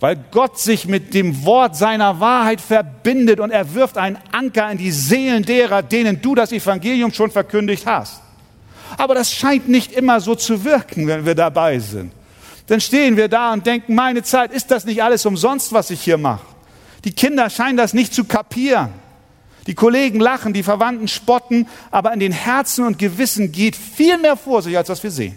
weil 0.00 0.16
Gott 0.30 0.58
sich 0.58 0.86
mit 0.86 1.14
dem 1.14 1.44
Wort 1.44 1.76
seiner 1.76 2.20
Wahrheit 2.20 2.60
verbindet 2.60 3.40
und 3.40 3.50
er 3.50 3.74
wirft 3.74 3.98
einen 3.98 4.18
Anker 4.32 4.70
in 4.70 4.78
die 4.78 4.92
Seelen 4.92 5.44
derer, 5.44 5.82
denen 5.82 6.22
du 6.22 6.34
das 6.34 6.52
Evangelium 6.52 7.12
schon 7.12 7.30
verkündigt 7.30 7.86
hast. 7.86 8.22
Aber 8.96 9.14
das 9.14 9.32
scheint 9.32 9.68
nicht 9.68 9.92
immer 9.92 10.20
so 10.20 10.34
zu 10.34 10.64
wirken, 10.64 11.06
wenn 11.06 11.26
wir 11.26 11.34
dabei 11.34 11.78
sind. 11.78 12.12
Dann 12.66 12.80
stehen 12.80 13.16
wir 13.16 13.28
da 13.28 13.52
und 13.52 13.66
denken, 13.66 13.94
meine 13.94 14.22
Zeit, 14.22 14.52
ist 14.52 14.70
das 14.70 14.84
nicht 14.84 15.02
alles 15.02 15.24
umsonst, 15.24 15.72
was 15.72 15.90
ich 15.90 16.02
hier 16.02 16.18
mache? 16.18 16.44
Die 17.04 17.12
Kinder 17.12 17.48
scheinen 17.48 17.76
das 17.76 17.94
nicht 17.94 18.12
zu 18.12 18.24
kapieren. 18.24 18.92
Die 19.66 19.74
Kollegen 19.74 20.20
lachen, 20.20 20.52
die 20.52 20.62
Verwandten 20.62 21.08
spotten, 21.08 21.66
aber 21.90 22.12
in 22.12 22.20
den 22.20 22.32
Herzen 22.32 22.86
und 22.86 22.98
Gewissen 22.98 23.52
geht 23.52 23.76
viel 23.76 24.18
mehr 24.18 24.36
vor 24.36 24.62
sich, 24.62 24.76
als 24.76 24.88
was 24.88 25.02
wir 25.02 25.10
sehen. 25.10 25.36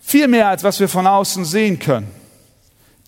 Viel 0.00 0.28
mehr, 0.28 0.48
als 0.48 0.62
was 0.64 0.78
wir 0.78 0.88
von 0.88 1.06
außen 1.06 1.44
sehen 1.44 1.78
können. 1.78 2.08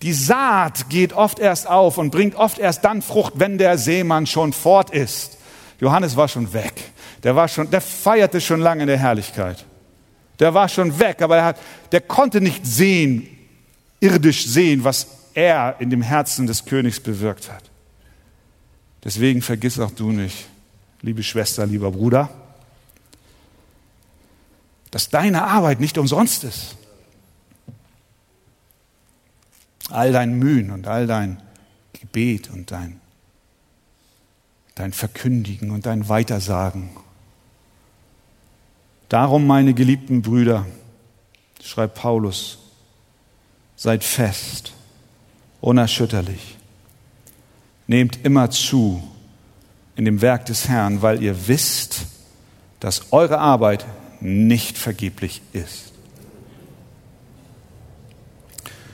Die 0.01 0.13
Saat 0.13 0.89
geht 0.89 1.13
oft 1.13 1.39
erst 1.39 1.67
auf 1.67 1.97
und 1.97 2.11
bringt 2.11 2.35
oft 2.35 2.57
erst 2.57 2.83
dann 2.83 3.01
Frucht, 3.01 3.33
wenn 3.37 3.57
der 3.57 3.77
Seemann 3.77 4.27
schon 4.27 4.53
fort 4.53 4.89
ist. 4.89 5.37
Johannes 5.79 6.15
war 6.15 6.27
schon 6.27 6.51
weg. 6.53 6.73
Der 7.23 7.35
war 7.35 7.47
schon, 7.47 7.69
der 7.69 7.81
feierte 7.81 8.39
schon 8.39 8.59
lange 8.59 8.83
in 8.83 8.87
der 8.87 8.97
Herrlichkeit. 8.97 9.65
Der 10.39 10.53
war 10.53 10.67
schon 10.67 10.99
weg, 10.99 11.21
aber 11.21 11.37
er 11.37 11.45
hat, 11.45 11.59
der 11.91 12.01
konnte 12.01 12.41
nicht 12.41 12.65
sehen, 12.65 13.27
irdisch 13.99 14.45
sehen, 14.45 14.83
was 14.83 15.07
er 15.33 15.75
in 15.79 15.89
dem 15.89 16.01
Herzen 16.01 16.47
des 16.47 16.65
Königs 16.65 16.99
bewirkt 16.99 17.51
hat. 17.51 17.63
Deswegen 19.03 19.41
vergiss 19.41 19.79
auch 19.79 19.91
du 19.91 20.11
nicht, 20.11 20.47
liebe 21.01 21.23
Schwester, 21.23 21.65
lieber 21.65 21.91
Bruder, 21.91 22.29
dass 24.91 25.09
deine 25.09 25.43
Arbeit 25.43 25.79
nicht 25.79 25.97
umsonst 25.97 26.43
ist 26.43 26.75
all 29.89 30.11
dein 30.11 30.37
Mühen 30.37 30.71
und 30.71 30.87
all 30.87 31.07
dein 31.07 31.41
Gebet 31.93 32.49
und 32.49 32.71
dein, 32.71 32.99
dein 34.75 34.91
Verkündigen 34.91 35.71
und 35.71 35.85
dein 35.85 36.09
Weitersagen. 36.09 36.89
Darum, 39.09 39.47
meine 39.47 39.73
geliebten 39.73 40.21
Brüder, 40.21 40.65
schreibt 41.63 41.95
Paulus, 41.95 42.59
seid 43.75 44.03
fest, 44.03 44.73
unerschütterlich, 45.61 46.57
nehmt 47.87 48.23
immer 48.23 48.51
zu 48.51 49.01
in 49.95 50.05
dem 50.05 50.21
Werk 50.21 50.45
des 50.45 50.67
Herrn, 50.67 51.01
weil 51.01 51.23
ihr 51.23 51.47
wisst, 51.47 52.07
dass 52.81 53.13
eure 53.13 53.39
Arbeit 53.39 53.85
nicht 54.19 54.77
vergeblich 54.77 55.41
ist. 55.53 55.93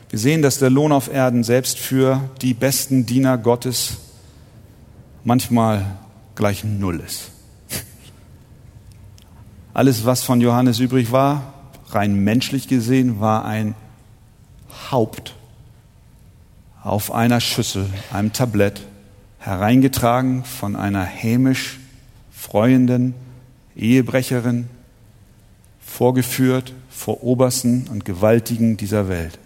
Wir 0.09 0.19
sehen, 0.19 0.41
dass 0.41 0.59
der 0.59 0.69
Lohn 0.69 0.91
auf 0.91 1.11
Erden 1.11 1.43
selbst 1.43 1.79
für 1.79 2.29
die 2.41 2.53
besten 2.53 3.05
Diener 3.05 3.37
Gottes 3.37 3.97
manchmal 5.23 5.85
gleich 6.35 6.63
Null 6.63 6.99
ist. 6.99 7.31
Alles, 9.73 10.05
was 10.05 10.23
von 10.23 10.41
Johannes 10.41 10.79
übrig 10.79 11.11
war, 11.11 11.53
rein 11.89 12.23
menschlich 12.23 12.67
gesehen, 12.67 13.19
war 13.19 13.45
ein 13.45 13.75
Haupt 14.91 15.35
auf 16.83 17.11
einer 17.11 17.39
Schüssel, 17.39 17.89
einem 18.11 18.33
Tablett, 18.33 18.81
hereingetragen 19.39 20.43
von 20.43 20.75
einer 20.75 21.03
hämisch 21.03 21.79
freuenden 22.31 23.13
Ehebrecherin, 23.75 24.69
vorgeführt 25.79 26.73
vor 26.89 27.23
Obersten 27.23 27.87
und 27.87 28.05
Gewaltigen 28.05 28.77
dieser 28.77 29.07
Welt. 29.07 29.39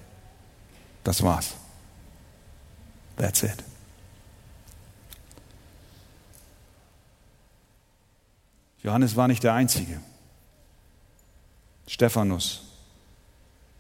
Das 1.04 1.24
war's. 1.24 1.56
That's 3.18 3.44
it. 3.44 3.64
Johannes 8.86 9.16
war 9.16 9.28
nicht 9.28 9.44
der 9.44 9.54
Einzige. 9.56 10.00
Stephanus 11.88 12.62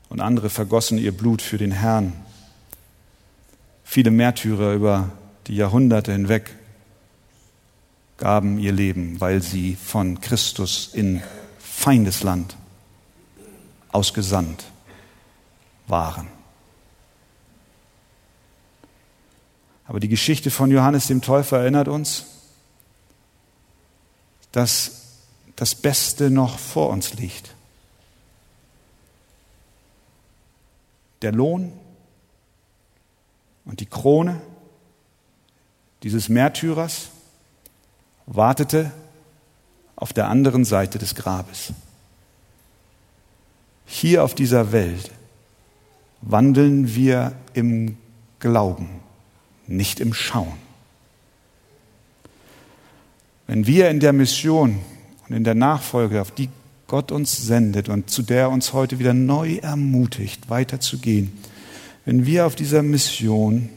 und 0.10 0.20
andere 0.20 0.49
vergossen 0.49 0.97
ihr 0.97 1.16
Blut 1.16 1.43
für 1.43 1.60
den 1.60 1.70
Herrn. 1.70 2.14
Viele 3.84 4.10
Märtyrer 4.10 4.74
über 4.74 5.12
die 5.45 5.56
Jahrhunderte 5.58 6.12
hinweg 6.12 6.56
gaben 8.18 8.58
ihr 8.58 8.72
Leben, 8.72 9.22
weil 9.22 9.43
sie 9.43 9.76
von 9.76 10.22
Christus 10.22 10.89
in 10.91 11.22
Feindesland 11.60 12.58
ausgesandt 13.91 14.66
waren. 15.86 16.28
Aber 19.86 19.99
die 19.99 20.10
Geschichte 20.10 20.49
von 20.49 20.72
Johannes 20.72 21.06
dem 21.06 21.22
Täufer 21.22 21.60
erinnert 21.60 21.89
uns, 21.89 22.34
dass 24.56 25.01
das 25.58 25.76
Beste 25.76 26.30
noch 26.30 26.60
vor 26.60 26.89
uns 26.89 27.16
liegt. 27.16 27.53
Der 31.22 31.34
Lohn 31.34 31.74
und 33.66 33.82
die 33.82 33.86
Krone 33.86 34.41
dieses 36.03 36.30
Märtyrers 36.30 37.10
wartete 38.28 38.91
auf 39.97 40.14
der 40.14 40.30
anderen 40.30 40.64
Seite 40.64 40.99
des 40.99 41.16
Grabes. 41.16 41.74
Hier 43.86 44.24
auf 44.24 44.36
dieser 44.36 44.72
Welt 44.72 45.12
wandeln 46.22 46.95
wir 46.95 47.34
im 47.53 47.97
Glauben 48.39 49.01
nicht 49.68 49.99
im 49.99 50.14
Schauen. 50.14 50.64
Wenn 53.48 53.68
wir 53.68 53.89
in 53.89 54.00
der 54.00 54.14
Mission 54.14 54.80
und 55.28 55.36
in 55.36 55.43
der 55.43 55.56
Nachfolge, 55.56 56.22
auf 56.22 56.32
die 56.32 56.50
Gott 56.88 57.12
uns 57.12 57.46
sendet 57.46 57.89
und 57.89 58.10
zu 58.10 58.22
der 58.22 58.50
uns 58.50 58.74
heute 58.74 59.00
wieder 59.00 59.14
neu 59.14 59.56
ermutigt, 59.58 60.50
weiterzugehen, 60.50 61.32
wenn 62.06 62.26
wir 62.26 62.46
auf 62.46 62.56
dieser 62.56 62.84
Mission 62.84 63.70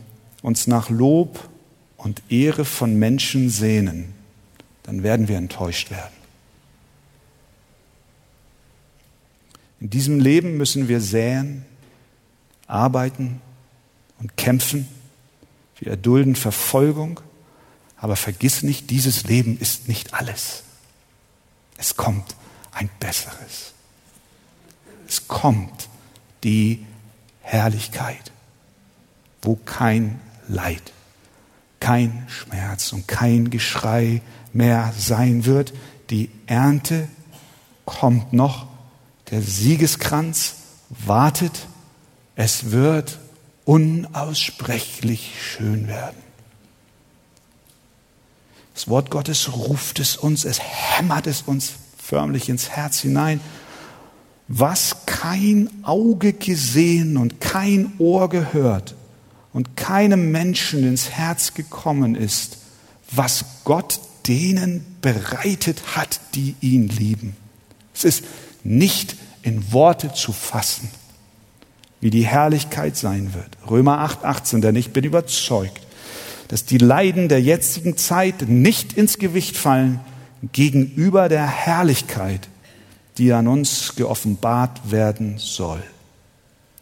uns 0.43 0.67
nach 0.67 0.91
Lob 0.91 1.49
und 1.97 2.23
Ehre 2.29 2.65
von 2.65 2.99
Menschen 2.99 3.49
sehnen, 3.49 4.13
dann 4.83 5.03
werden 5.03 5.29
wir 5.29 5.37
enttäuscht 5.37 5.91
werden. 5.91 6.13
In 9.81 9.91
diesem 9.91 10.19
Leben 10.19 10.57
müssen 10.57 10.89
wir 10.89 11.01
säen, 11.01 11.65
arbeiten 12.67 13.41
und 14.19 14.37
kämpfen 14.37 14.89
wir 15.79 15.93
erdulden 15.93 16.35
Verfolgung, 16.35 17.21
aber 18.01 18.17
vergiss 18.17 18.63
nicht, 18.63 18.91
dieses 18.91 19.25
Leben 19.25 19.59
ist 19.59 19.89
nicht 19.89 20.15
alles. 20.15 20.63
Es 21.77 21.97
kommt 21.97 22.35
ein 22.73 22.89
besseres. 23.01 23.73
Es 25.09 25.27
kommt 25.27 25.89
die 26.45 26.87
Herrlichkeit, 27.41 28.31
wo 29.43 29.57
kein 29.57 30.21
Leid, 30.49 30.93
kein 31.81 32.27
Schmerz 32.29 32.93
und 32.93 33.09
kein 33.09 33.51
Geschrei 33.51 34.23
mehr 34.53 34.93
sein 34.97 35.45
wird. 35.45 35.73
Die 36.11 36.31
Ernte 36.47 37.09
kommt 37.85 38.33
noch, 38.33 38.67
der 39.31 39.43
Siegeskranz 39.43 40.55
wartet, 40.89 41.67
es 42.35 42.71
wird 42.71 43.19
unaussprechlich 43.65 45.33
schön 45.41 45.89
werden. 45.89 46.28
Das 48.79 48.87
Wort 48.87 49.11
Gottes 49.11 49.53
ruft 49.53 49.99
es 49.99 50.17
uns, 50.17 50.45
es 50.45 50.61
hämmert 50.63 51.27
es 51.27 51.43
uns 51.43 51.73
förmlich 52.01 52.49
ins 52.49 52.69
Herz 52.69 53.01
hinein. 53.01 53.41
Was 54.47 54.99
kein 55.05 55.69
Auge 55.83 56.33
gesehen 56.33 57.17
und 57.17 57.41
kein 57.41 57.95
Ohr 57.99 58.29
gehört 58.29 58.95
und 59.53 59.77
keinem 59.77 60.31
Menschen 60.31 60.87
ins 60.87 61.11
Herz 61.11 61.55
gekommen 61.55 62.15
ist, 62.15 62.59
was 63.11 63.45
Gott 63.65 63.99
denen 64.29 64.87
bereitet 65.01 65.97
hat, 65.97 66.21
die 66.37 66.55
ihn 66.61 66.87
lieben. 66.87 67.35
Es 67.93 68.05
ist 68.05 68.23
nicht 68.63 69.17
in 69.43 69.73
Worte 69.73 70.15
zu 70.15 70.33
fassen 70.33 70.89
wie 72.01 72.11
die 72.11 72.25
Herrlichkeit 72.25 72.97
sein 72.97 73.35
wird. 73.35 73.59
Römer 73.69 73.99
8, 73.99 74.25
18, 74.25 74.61
denn 74.61 74.77
ich 74.77 74.93
bin 74.93 75.03
überzeugt, 75.03 75.88
dass 76.49 76.65
die 76.65 76.79
Leiden 76.79 77.29
der 77.29 77.41
jetzigen 77.41 77.97
Zeit 77.97 78.49
nicht 78.49 78.95
ins 78.95 79.19
Gewicht 79.19 79.57
fallen 79.57 80.01
gegenüber 80.53 81.29
der 81.29 81.47
Herrlichkeit, 81.47 82.49
die 83.19 83.33
an 83.33 83.49
uns 83.49 83.95
geoffenbart 83.97 84.91
werden 84.91 85.35
soll. 85.39 85.83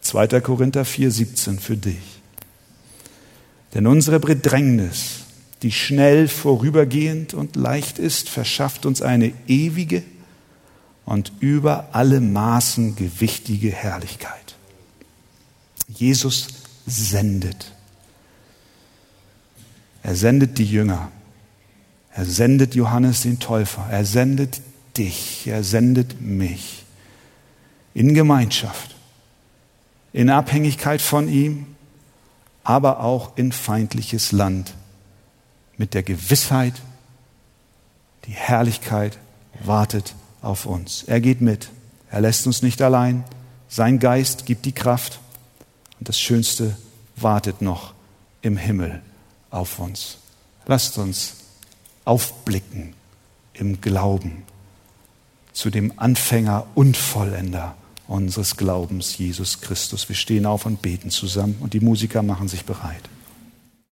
2. 0.01 0.39
Korinther 0.41 0.85
4, 0.85 1.11
17 1.11 1.59
für 1.59 1.75
dich. 1.75 2.21
Denn 3.73 3.87
unsere 3.87 4.19
Bedrängnis, 4.19 5.23
die 5.63 5.71
schnell 5.71 6.27
vorübergehend 6.27 7.33
und 7.33 7.55
leicht 7.55 7.99
ist, 7.99 8.29
verschafft 8.29 8.85
uns 8.85 9.01
eine 9.01 9.33
ewige 9.47 10.03
und 11.05 11.33
über 11.39 11.89
alle 11.91 12.21
Maßen 12.21 12.95
gewichtige 12.95 13.71
Herrlichkeit. 13.71 14.55
Jesus 15.87 16.47
sendet. 16.85 17.73
Er 20.07 20.15
sendet 20.15 20.57
die 20.57 20.63
Jünger. 20.63 21.11
Er 22.13 22.23
sendet 22.23 22.75
Johannes 22.75 23.23
den 23.23 23.39
Täufer. 23.39 23.85
Er 23.91 24.05
sendet 24.05 24.61
dich. 24.95 25.45
Er 25.47 25.65
sendet 25.65 26.21
mich. 26.21 26.85
In 27.93 28.13
Gemeinschaft. 28.13 28.95
In 30.13 30.29
Abhängigkeit 30.29 31.01
von 31.01 31.27
ihm, 31.27 31.65
aber 32.63 33.01
auch 33.01 33.35
in 33.35 33.51
feindliches 33.51 34.31
Land. 34.31 34.75
Mit 35.75 35.93
der 35.93 36.03
Gewissheit, 36.03 36.75
die 38.27 38.31
Herrlichkeit 38.31 39.17
wartet 39.61 40.15
auf 40.41 40.65
uns. 40.65 41.03
Er 41.03 41.19
geht 41.19 41.41
mit. 41.41 41.67
Er 42.09 42.21
lässt 42.21 42.47
uns 42.47 42.61
nicht 42.61 42.81
allein. 42.81 43.25
Sein 43.67 43.99
Geist 43.99 44.45
gibt 44.45 44.63
die 44.63 44.71
Kraft. 44.71 45.19
Und 45.99 46.07
das 46.07 46.17
Schönste 46.17 46.77
wartet 47.17 47.61
noch 47.61 47.93
im 48.41 48.55
Himmel 48.55 49.01
auf 49.49 49.79
uns. 49.79 50.17
Lasst 50.65 50.97
uns 50.97 51.37
aufblicken 52.05 52.93
im 53.53 53.81
Glauben 53.81 54.43
zu 55.53 55.69
dem 55.69 55.93
Anfänger 55.97 56.67
und 56.75 56.95
Vollender 56.95 57.75
unseres 58.07 58.57
Glaubens, 58.57 59.17
Jesus 59.17 59.61
Christus. 59.61 60.07
Wir 60.07 60.15
stehen 60.15 60.45
auf 60.45 60.65
und 60.65 60.81
beten 60.81 61.09
zusammen 61.09 61.57
und 61.59 61.73
die 61.73 61.79
Musiker 61.79 62.21
machen 62.23 62.47
sich 62.47 62.63
bereit. 62.63 63.03